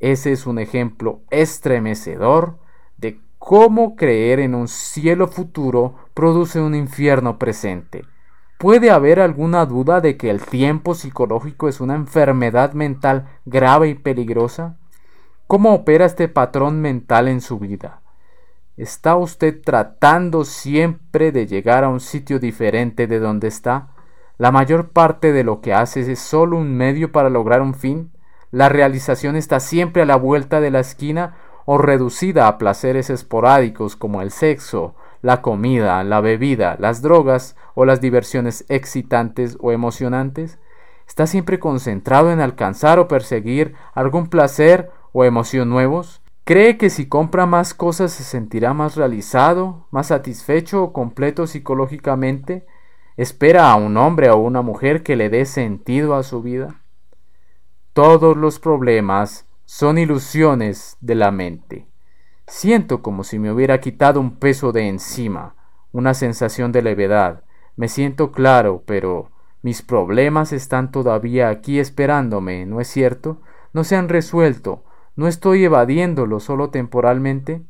Ese 0.00 0.32
es 0.32 0.46
un 0.46 0.58
ejemplo 0.58 1.20
estremecedor 1.28 2.64
cómo 3.46 3.94
creer 3.94 4.40
en 4.40 4.56
un 4.56 4.66
cielo 4.66 5.28
futuro 5.28 5.94
produce 6.14 6.60
un 6.60 6.74
infierno 6.74 7.38
presente. 7.38 8.04
¿Puede 8.58 8.90
haber 8.90 9.20
alguna 9.20 9.66
duda 9.66 10.00
de 10.00 10.16
que 10.16 10.30
el 10.30 10.40
tiempo 10.40 10.96
psicológico 10.96 11.68
es 11.68 11.80
una 11.80 11.94
enfermedad 11.94 12.72
mental 12.72 13.28
grave 13.44 13.90
y 13.90 13.94
peligrosa? 13.94 14.78
¿Cómo 15.46 15.74
opera 15.74 16.06
este 16.06 16.26
patrón 16.26 16.80
mental 16.80 17.28
en 17.28 17.40
su 17.40 17.60
vida? 17.60 18.00
¿Está 18.76 19.14
usted 19.14 19.62
tratando 19.62 20.44
siempre 20.44 21.30
de 21.30 21.46
llegar 21.46 21.84
a 21.84 21.88
un 21.88 22.00
sitio 22.00 22.40
diferente 22.40 23.06
de 23.06 23.20
donde 23.20 23.46
está? 23.46 23.90
La 24.38 24.50
mayor 24.50 24.88
parte 24.90 25.32
de 25.32 25.44
lo 25.44 25.60
que 25.60 25.72
haces 25.72 26.08
es 26.08 26.18
solo 26.18 26.58
un 26.58 26.76
medio 26.76 27.12
para 27.12 27.30
lograr 27.30 27.62
un 27.62 27.74
fin. 27.74 28.10
La 28.50 28.68
realización 28.68 29.36
está 29.36 29.60
siempre 29.60 30.02
a 30.02 30.06
la 30.06 30.16
vuelta 30.16 30.60
de 30.60 30.72
la 30.72 30.80
esquina 30.80 31.36
o 31.66 31.76
reducida 31.76 32.48
a 32.48 32.56
placeres 32.56 33.10
esporádicos 33.10 33.96
como 33.96 34.22
el 34.22 34.30
sexo, 34.30 34.94
la 35.20 35.42
comida, 35.42 36.02
la 36.04 36.22
bebida, 36.22 36.76
las 36.78 37.02
drogas 37.02 37.54
o 37.74 37.84
las 37.84 38.00
diversiones 38.00 38.64
excitantes 38.70 39.58
o 39.60 39.72
emocionantes. 39.72 40.58
Está 41.06 41.26
siempre 41.26 41.58
concentrado 41.58 42.32
en 42.32 42.40
alcanzar 42.40 42.98
o 42.98 43.08
perseguir 43.08 43.74
algún 43.92 44.28
placer 44.28 44.90
o 45.12 45.24
emoción 45.24 45.68
nuevos. 45.68 46.22
¿Cree 46.44 46.78
que 46.78 46.88
si 46.88 47.06
compra 47.06 47.44
más 47.44 47.74
cosas 47.74 48.12
se 48.12 48.24
sentirá 48.24 48.72
más 48.72 48.96
realizado, 48.96 49.86
más 49.90 50.06
satisfecho 50.06 50.82
o 50.82 50.92
completo 50.94 51.46
psicológicamente? 51.46 52.66
espera 53.16 53.70
a 53.70 53.76
un 53.76 53.96
hombre 53.96 54.30
o 54.30 54.36
una 54.36 54.62
mujer 54.62 55.02
que 55.02 55.16
le 55.16 55.30
dé 55.30 55.46
sentido 55.46 56.14
a 56.14 56.22
su 56.22 56.42
vida. 56.42 56.82
Todos 57.92 58.36
los 58.36 58.58
problemas 58.58 59.45
son 59.66 59.98
ilusiones 59.98 60.96
de 61.00 61.16
la 61.16 61.30
mente. 61.32 61.86
Siento 62.46 63.02
como 63.02 63.24
si 63.24 63.38
me 63.38 63.50
hubiera 63.50 63.80
quitado 63.80 64.20
un 64.20 64.36
peso 64.36 64.72
de 64.72 64.88
encima, 64.88 65.56
una 65.92 66.14
sensación 66.14 66.70
de 66.72 66.82
levedad. 66.82 67.42
Me 67.74 67.88
siento 67.88 68.30
claro, 68.30 68.84
pero 68.86 69.30
mis 69.62 69.82
problemas 69.82 70.52
están 70.52 70.92
todavía 70.92 71.48
aquí 71.48 71.80
esperándome, 71.80 72.64
¿no 72.64 72.80
es 72.80 72.86
cierto? 72.86 73.42
No 73.72 73.82
se 73.82 73.96
han 73.96 74.08
resuelto. 74.08 74.84
¿No 75.16 75.26
estoy 75.26 75.64
evadiéndolo 75.64 76.38
solo 76.38 76.70
temporalmente? 76.70 77.62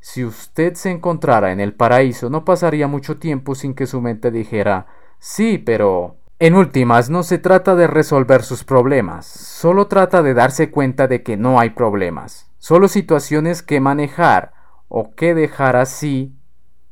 Si 0.00 0.24
usted 0.24 0.74
se 0.74 0.90
encontrara 0.90 1.52
en 1.52 1.60
el 1.60 1.74
paraíso, 1.74 2.28
no 2.28 2.44
pasaría 2.44 2.88
mucho 2.88 3.18
tiempo 3.18 3.54
sin 3.54 3.74
que 3.74 3.86
su 3.86 4.00
mente 4.00 4.30
dijera 4.30 4.86
Sí, 5.18 5.58
pero... 5.58 6.16
En 6.38 6.54
últimas, 6.54 7.08
no 7.08 7.22
se 7.22 7.38
trata 7.38 7.74
de 7.74 7.86
resolver 7.86 8.42
sus 8.42 8.64
problemas, 8.64 9.26
solo 9.26 9.86
trata 9.86 10.22
de 10.22 10.34
darse 10.34 10.70
cuenta 10.70 11.08
de 11.08 11.22
que 11.22 11.36
no 11.36 11.58
hay 11.58 11.70
problemas, 11.70 12.50
solo 12.58 12.88
situaciones 12.88 13.62
que 13.62 13.80
manejar 13.80 14.52
o 14.88 15.14
que 15.14 15.34
dejar 15.34 15.76
así 15.76 16.36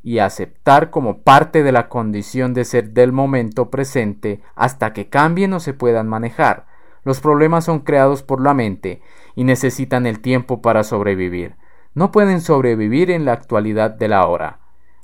y 0.02 0.18
aceptar 0.18 0.90
como 0.90 1.22
parte 1.22 1.62
de 1.62 1.72
la 1.72 1.88
condición 1.88 2.54
de 2.54 2.64
ser 2.64 2.90
del 2.90 3.12
momento 3.12 3.70
presente 3.70 4.42
hasta 4.54 4.92
que 4.92 5.08
cambien 5.08 5.52
o 5.52 5.60
se 5.60 5.74
puedan 5.74 6.08
manejar. 6.08 6.66
Los 7.04 7.20
problemas 7.20 7.66
son 7.66 7.80
creados 7.80 8.22
por 8.22 8.42
la 8.42 8.54
mente 8.54 9.02
y 9.34 9.44
necesitan 9.44 10.06
el 10.06 10.20
tiempo 10.20 10.62
para 10.62 10.84
sobrevivir 10.84 11.56
no 11.94 12.10
pueden 12.10 12.40
sobrevivir 12.40 13.10
en 13.10 13.24
la 13.24 13.32
actualidad 13.32 13.90
del 13.92 14.12
ahora. 14.12 14.58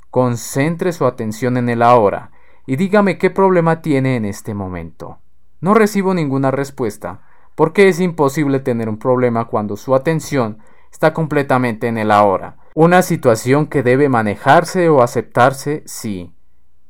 Concentre 0.09 0.91
su 0.91 1.05
atención 1.05 1.57
en 1.57 1.69
el 1.69 1.81
ahora 1.81 2.31
y 2.65 2.75
dígame 2.75 3.17
qué 3.17 3.29
problema 3.29 3.81
tiene 3.81 4.15
en 4.15 4.25
este 4.25 4.53
momento. 4.53 5.19
No 5.59 5.73
recibo 5.73 6.13
ninguna 6.13 6.51
respuesta, 6.51 7.21
porque 7.55 7.87
es 7.87 7.99
imposible 7.99 8.59
tener 8.59 8.89
un 8.89 8.97
problema 8.97 9.45
cuando 9.45 9.77
su 9.77 9.93
atención 9.95 10.59
está 10.91 11.13
completamente 11.13 11.87
en 11.87 11.97
el 11.97 12.11
ahora. 12.11 12.57
Una 12.73 13.01
situación 13.01 13.67
que 13.67 13.83
debe 13.83 14.09
manejarse 14.09 14.89
o 14.89 15.01
aceptarse, 15.01 15.83
sí. 15.85 16.33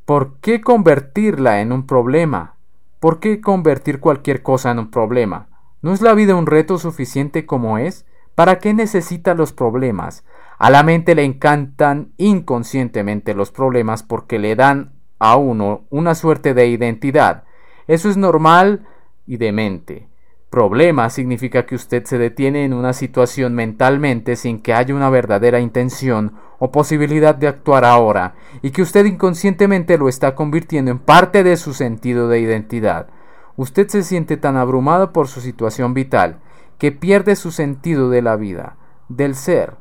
¿Por 0.06 0.40
qué 0.40 0.62
convertirla 0.62 1.62
en 1.62 1.72
un 1.72 1.86
problema? 1.88 2.56
¿Por 3.00 3.20
qué 3.20 3.42
convertir 3.42 4.00
cualquier 4.00 4.44
cosa 4.44 4.72
en 4.72 4.80
un 4.80 4.92
problema? 4.92 5.50
¿No 5.82 5.94
es 5.94 6.02
la 6.02 6.14
vida 6.14 6.36
un 6.36 6.46
reto 6.46 6.78
suficiente 6.78 7.46
como 7.46 7.78
es? 7.78 8.06
¿Para 8.36 8.60
qué 8.60 8.74
necesita 8.74 9.34
los 9.34 9.54
problemas? 9.54 10.24
A 10.60 10.70
la 10.70 10.84
mente 10.84 11.16
le 11.16 11.24
encantan 11.24 12.14
inconscientemente 12.18 13.34
los 13.34 13.52
problemas 13.52 14.04
porque 14.04 14.38
le 14.38 14.56
dan 14.56 15.01
a 15.22 15.36
uno 15.36 15.84
una 15.92 16.16
suerte 16.16 16.56
de 16.56 16.68
identidad. 16.68 17.44
Eso 17.86 18.10
es 18.10 18.18
normal 18.18 18.88
y 19.28 19.38
demente. 19.38 20.10
Problema 20.50 21.12
significa 21.12 21.68
que 21.68 21.76
usted 21.76 22.06
se 22.06 22.18
detiene 22.18 22.66
en 22.66 22.74
una 22.74 22.92
situación 22.92 23.54
mentalmente 23.54 24.36
sin 24.36 24.62
que 24.62 24.74
haya 24.74 24.96
una 24.96 25.12
verdadera 25.12 25.60
intención 25.60 26.34
o 26.58 26.72
posibilidad 26.72 27.36
de 27.36 27.48
actuar 27.48 27.86
ahora, 27.86 28.34
y 28.64 28.72
que 28.72 28.82
usted 28.82 29.06
inconscientemente 29.06 29.98
lo 30.00 30.10
está 30.10 30.34
convirtiendo 30.34 30.90
en 30.90 30.98
parte 30.98 31.44
de 31.44 31.56
su 31.56 31.76
sentido 31.76 32.28
de 32.28 32.40
identidad. 32.40 33.08
Usted 33.56 33.90
se 33.90 34.02
siente 34.02 34.38
tan 34.38 34.58
abrumado 34.58 35.14
por 35.14 35.28
su 35.28 35.40
situación 35.40 35.94
vital 35.94 36.40
que 36.80 36.92
pierde 36.92 37.36
su 37.36 37.52
sentido 37.52 38.10
de 38.10 38.24
la 38.24 38.38
vida, 38.38 38.76
del 39.08 39.36
ser, 39.36 39.76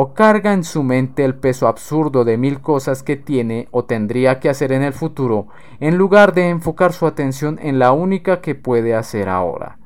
o 0.00 0.14
carga 0.14 0.52
en 0.52 0.62
su 0.62 0.84
mente 0.84 1.24
el 1.24 1.34
peso 1.34 1.66
absurdo 1.66 2.24
de 2.24 2.36
mil 2.38 2.60
cosas 2.60 3.02
que 3.02 3.16
tiene 3.16 3.66
o 3.72 3.84
tendría 3.84 4.38
que 4.38 4.48
hacer 4.48 4.70
en 4.70 4.84
el 4.84 4.92
futuro, 4.92 5.48
en 5.80 5.98
lugar 5.98 6.34
de 6.34 6.50
enfocar 6.50 6.92
su 6.92 7.04
atención 7.04 7.58
en 7.60 7.80
la 7.80 7.90
única 7.90 8.40
que 8.40 8.54
puede 8.54 8.94
hacer 8.94 9.28
ahora. 9.28 9.78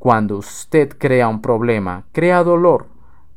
Cuando 0.00 0.36
usted 0.36 0.98
crea 0.98 1.28
un 1.28 1.40
problema, 1.40 2.06
crea 2.10 2.42
dolor. 2.42 2.88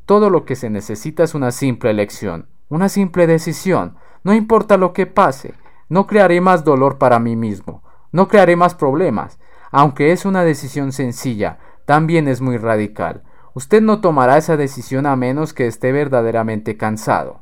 Todo 0.07 0.31
lo 0.31 0.45
que 0.45 0.55
se 0.55 0.71
necesita 0.71 1.21
es 1.21 1.35
una 1.35 1.51
simple 1.51 1.91
elección, 1.91 2.47
una 2.69 2.89
simple 2.89 3.27
decisión. 3.27 3.95
No 4.23 4.33
importa 4.33 4.77
lo 4.77 4.93
que 4.93 5.05
pase, 5.05 5.53
no 5.89 6.07
crearé 6.07 6.41
más 6.41 6.63
dolor 6.63 6.97
para 6.97 7.19
mí 7.19 7.35
mismo, 7.35 7.83
no 8.11 8.27
crearé 8.27 8.55
más 8.55 8.73
problemas, 8.73 9.37
aunque 9.69 10.11
es 10.11 10.25
una 10.25 10.43
decisión 10.43 10.91
sencilla, 10.91 11.59
también 11.85 12.27
es 12.27 12.41
muy 12.41 12.57
radical. 12.57 13.21
Usted 13.55 13.81
no 13.81 14.01
tomará 14.01 14.37
esa 14.37 14.57
decisión 14.57 15.05
a 15.05 15.15
menos 15.15 15.53
que 15.53 15.65
esté 15.65 15.93
verdaderamente 15.93 16.75
cansado, 16.75 17.39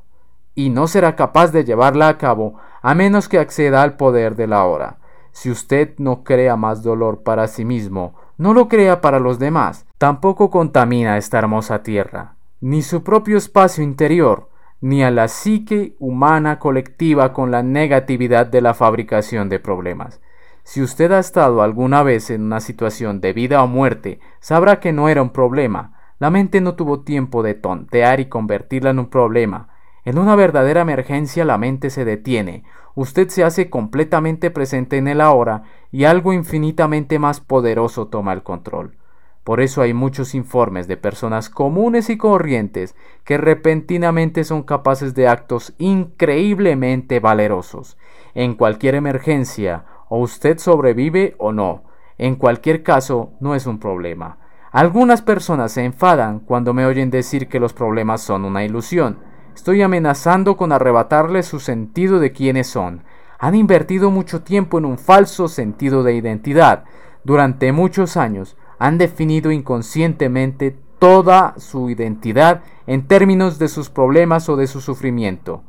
y 0.54 0.70
no 0.70 0.86
será 0.86 1.16
capaz 1.16 1.52
de 1.52 1.66
llevarla 1.66 2.08
a 2.08 2.20
cabo 2.20 2.60
a 2.84 2.94
menos 2.94 3.28
que 3.28 3.40
acceda 3.40 3.82
al 3.82 3.98
poder 3.98 4.36
de 4.36 4.46
la 4.46 4.64
hora. 4.66 5.00
Si 5.32 5.50
usted 5.50 5.96
no 5.98 6.24
crea 6.24 6.56
más 6.56 6.84
dolor 6.84 7.24
para 7.24 7.48
sí 7.48 7.66
mismo, 7.66 8.14
no 8.38 8.54
lo 8.54 8.68
crea 8.68 9.02
para 9.02 9.20
los 9.20 9.40
demás. 9.40 9.88
Tampoco 9.98 10.52
contamina 10.52 11.18
esta 11.18 11.40
hermosa 11.40 11.82
tierra, 11.82 12.36
ni 12.62 12.84
su 12.84 13.04
propio 13.04 13.36
espacio 13.36 13.84
interior, 13.84 14.50
ni 14.82 15.04
a 15.04 15.10
la 15.10 15.28
psique 15.28 15.96
humana 15.98 16.60
colectiva 16.60 17.34
con 17.34 17.50
la 17.50 17.64
negatividad 17.64 18.46
de 18.46 18.62
la 18.62 18.76
fabricación 18.76 19.50
de 19.50 19.60
problemas. 19.60 20.22
Si 20.64 20.84
usted 20.84 21.12
ha 21.12 21.18
estado 21.18 21.64
alguna 21.64 22.04
vez 22.04 22.30
en 22.30 22.44
una 22.44 22.60
situación 22.60 23.20
de 23.20 23.34
vida 23.34 23.64
o 23.64 23.68
muerte, 23.68 24.20
sabrá 24.40 24.80
que 24.80 24.94
no 24.94 25.10
era 25.10 25.24
un 25.24 25.32
problema. 25.32 26.03
La 26.20 26.30
mente 26.30 26.62
no 26.62 26.76
tuvo 26.76 27.02
tiempo 27.02 27.44
de 27.44 27.54
tontear 27.54 28.20
y 28.20 28.26
convertirla 28.26 28.92
en 28.92 29.00
un 29.00 29.10
problema. 29.10 29.70
En 30.06 30.18
una 30.18 30.36
verdadera 30.36 30.82
emergencia 30.82 31.46
la 31.46 31.58
mente 31.58 31.90
se 31.90 32.06
detiene, 32.06 32.64
usted 32.96 33.30
se 33.30 33.44
hace 33.44 33.70
completamente 33.70 34.52
presente 34.52 34.98
en 34.98 35.08
el 35.08 35.22
ahora 35.22 35.64
y 35.92 36.04
algo 36.04 36.34
infinitamente 36.34 37.20
más 37.20 37.40
poderoso 37.40 38.08
toma 38.08 38.34
el 38.34 38.44
control. 38.44 38.98
Por 39.44 39.60
eso 39.60 39.82
hay 39.82 39.94
muchos 39.94 40.36
informes 40.36 40.88
de 40.88 40.96
personas 40.96 41.50
comunes 41.50 42.10
y 42.10 42.18
corrientes 42.18 42.96
que 43.26 43.38
repentinamente 43.38 44.46
son 44.46 44.64
capaces 44.64 45.16
de 45.16 45.28
actos 45.28 45.74
increíblemente 45.80 47.20
valerosos. 47.20 47.98
En 48.36 48.56
cualquier 48.56 48.96
emergencia, 48.96 49.86
o 50.08 50.20
usted 50.20 50.60
sobrevive 50.60 51.36
o 51.40 51.52
no. 51.52 51.84
En 52.18 52.36
cualquier 52.36 52.84
caso, 52.84 53.34
no 53.42 53.54
es 53.54 53.66
un 53.66 53.80
problema. 53.80 54.38
Algunas 54.74 55.22
personas 55.22 55.72
se 55.72 55.86
enfadan 55.86 56.40
cuando 56.40 56.74
me 56.74 56.88
oyen 56.88 57.12
decir 57.12 57.48
que 57.48 57.60
los 57.60 57.74
problemas 57.74 58.24
son 58.24 58.44
una 58.44 58.66
ilusión. 58.66 59.20
Estoy 59.54 59.84
amenazando 59.84 60.58
con 60.58 60.72
arrebatarles 60.72 61.46
su 61.46 61.60
sentido 61.60 62.20
de 62.20 62.32
quiénes 62.32 62.66
son. 62.66 63.04
Han 63.38 63.54
invertido 63.54 64.10
mucho 64.10 64.42
tiempo 64.42 64.80
en 64.80 64.86
un 64.86 64.98
falso 64.98 65.48
sentido 65.48 66.02
de 66.02 66.16
identidad. 66.16 66.86
Durante 67.24 67.72
muchos 67.72 68.18
años 68.18 68.58
han 68.80 68.98
definido 68.98 69.52
inconscientemente 69.52 70.76
toda 70.98 71.54
su 71.58 71.92
identidad 71.92 72.64
en 72.88 73.08
términos 73.08 73.60
de 73.60 73.68
sus 73.68 73.92
problemas 73.92 74.50
o 74.50 74.56
de 74.56 74.66
su 74.66 74.82
sufrimiento. 74.82 75.62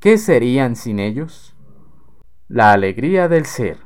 ¿Qué 0.00 0.18
serían 0.18 0.76
sin 0.76 0.98
ellos? 0.98 1.56
La 2.46 2.72
alegría 2.72 3.26
del 3.26 3.46
ser. 3.46 3.78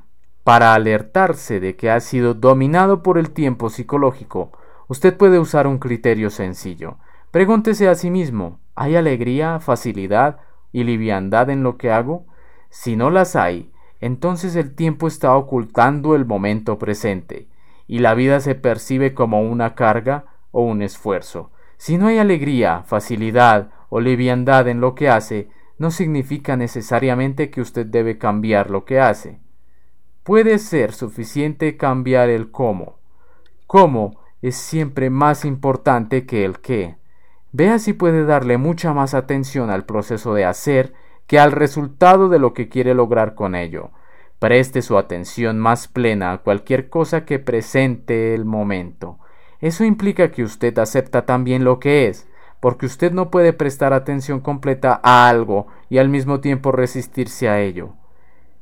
Para 0.43 0.75
alertarse 0.75 1.61
de 1.61 1.77
que 1.77 1.93
ha 1.93 2.01
sido 2.01 2.35
dominado 2.35 3.05
por 3.05 3.19
el 3.19 3.31
tiempo 3.31 3.71
psicológico, 3.71 4.51
usted 4.89 5.17
puede 5.17 5.39
usar 5.39 5.67
un 5.67 5.79
criterio 5.79 6.31
sencillo. 6.31 6.99
Pregúntese 7.31 7.89
a 7.89 7.95
sí 7.95 8.11
mismo, 8.11 8.61
¿hay 8.75 8.97
alegría, 8.97 9.61
facilidad 9.61 10.39
y 10.73 10.85
liviandad 10.85 11.51
en 11.51 11.63
lo 11.63 11.77
que 11.77 11.91
hago? 11.91 12.27
Si 12.71 12.97
no 12.97 13.11
las 13.11 13.37
hay, 13.37 13.73
entonces 14.01 14.57
el 14.57 14.75
tiempo 14.75 15.07
está 15.07 15.35
ocultando 15.37 16.15
el 16.15 16.27
momento 16.27 16.79
presente, 16.79 17.49
y 17.87 18.01
la 18.01 18.15
vida 18.15 18.41
se 18.41 18.55
percibe 18.55 19.15
como 19.15 19.43
una 19.43 19.75
carga 19.75 20.27
o 20.51 20.63
un 20.63 20.83
esfuerzo. 20.83 21.51
Si 21.77 21.99
no 21.99 22.07
hay 22.07 22.19
alegría, 22.19 22.83
facilidad 22.85 23.71
o 23.89 24.01
liviandad 24.01 24.69
en 24.69 24.81
lo 24.81 24.95
que 24.95 25.09
hace, 25.09 25.49
no 25.79 25.91
significa 25.91 26.57
necesariamente 26.57 27.51
que 27.51 27.61
usted 27.61 27.87
debe 27.87 28.19
cambiar 28.19 28.71
lo 28.71 28.85
que 28.85 29.01
hace. 29.01 29.41
Puede 30.23 30.59
ser 30.59 30.93
suficiente 30.93 31.77
cambiar 31.77 32.29
el 32.29 32.51
cómo. 32.51 32.99
Cómo 33.67 34.24
es 34.45 34.57
siempre 34.57 35.09
más 35.09 35.47
importante 35.47 36.27
que 36.27 36.45
el 36.45 36.59
qué. 36.59 36.97
Vea 37.53 37.79
si 37.79 37.95
puede 37.95 38.27
darle 38.27 38.59
mucha 38.59 38.93
más 38.93 39.15
atención 39.15 39.71
al 39.71 39.87
proceso 39.87 40.35
de 40.35 40.45
hacer 40.45 40.93
que 41.27 41.39
al 41.39 41.51
resultado 41.51 42.29
de 42.29 42.39
lo 42.39 42.53
que 42.53 42.69
quiere 42.69 42.93
lograr 42.93 43.35
con 43.35 43.55
ello. 43.55 43.91
Preste 44.39 44.83
su 44.83 44.99
atención 44.99 45.59
más 45.59 45.89
plena 45.89 46.33
a 46.33 46.39
cualquier 46.43 46.91
cosa 46.91 47.25
que 47.25 47.39
presente 47.39 48.35
el 48.35 48.45
momento. 48.45 49.19
Eso 49.63 49.83
implica 49.83 50.31
que 50.31 50.43
usted 50.43 50.79
acepta 50.79 51.25
también 51.25 51.65
lo 51.65 51.81
que 51.81 52.09
es, 52.09 52.29
porque 52.61 52.85
usted 52.85 53.13
no 53.13 53.31
puede 53.31 53.55
prestar 53.55 53.95
atención 53.95 54.41
completa 54.41 55.01
a 55.03 55.27
algo 55.27 55.69
y 55.89 55.97
al 55.97 56.11
mismo 56.11 56.41
tiempo 56.41 56.71
resistirse 56.71 57.49
a 57.49 57.63
ello. 57.63 57.95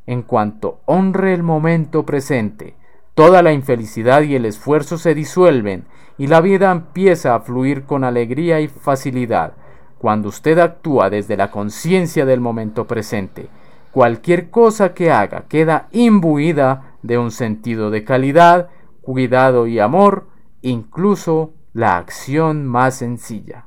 En 0.06 0.22
cuanto 0.22 0.80
honre 0.84 1.34
el 1.34 1.42
momento 1.42 2.06
presente, 2.06 2.76
Toda 3.14 3.42
la 3.42 3.52
infelicidad 3.52 4.22
y 4.22 4.34
el 4.34 4.46
esfuerzo 4.46 4.96
se 4.96 5.14
disuelven 5.14 5.84
y 6.16 6.28
la 6.28 6.40
vida 6.40 6.70
empieza 6.70 7.34
a 7.34 7.40
fluir 7.40 7.84
con 7.84 8.04
alegría 8.04 8.60
y 8.60 8.68
facilidad. 8.68 9.52
Cuando 9.98 10.30
usted 10.30 10.58
actúa 10.58 11.10
desde 11.10 11.36
la 11.36 11.50
conciencia 11.50 12.24
del 12.24 12.40
momento 12.40 12.86
presente, 12.86 13.48
cualquier 13.92 14.48
cosa 14.48 14.94
que 14.94 15.10
haga 15.10 15.44
queda 15.48 15.88
imbuida 15.92 16.96
de 17.02 17.18
un 17.18 17.30
sentido 17.30 17.90
de 17.90 18.02
calidad, 18.02 18.70
cuidado 19.02 19.66
y 19.66 19.78
amor, 19.78 20.28
incluso 20.62 21.52
la 21.74 21.98
acción 21.98 22.66
más 22.66 22.96
sencilla. 22.96 23.66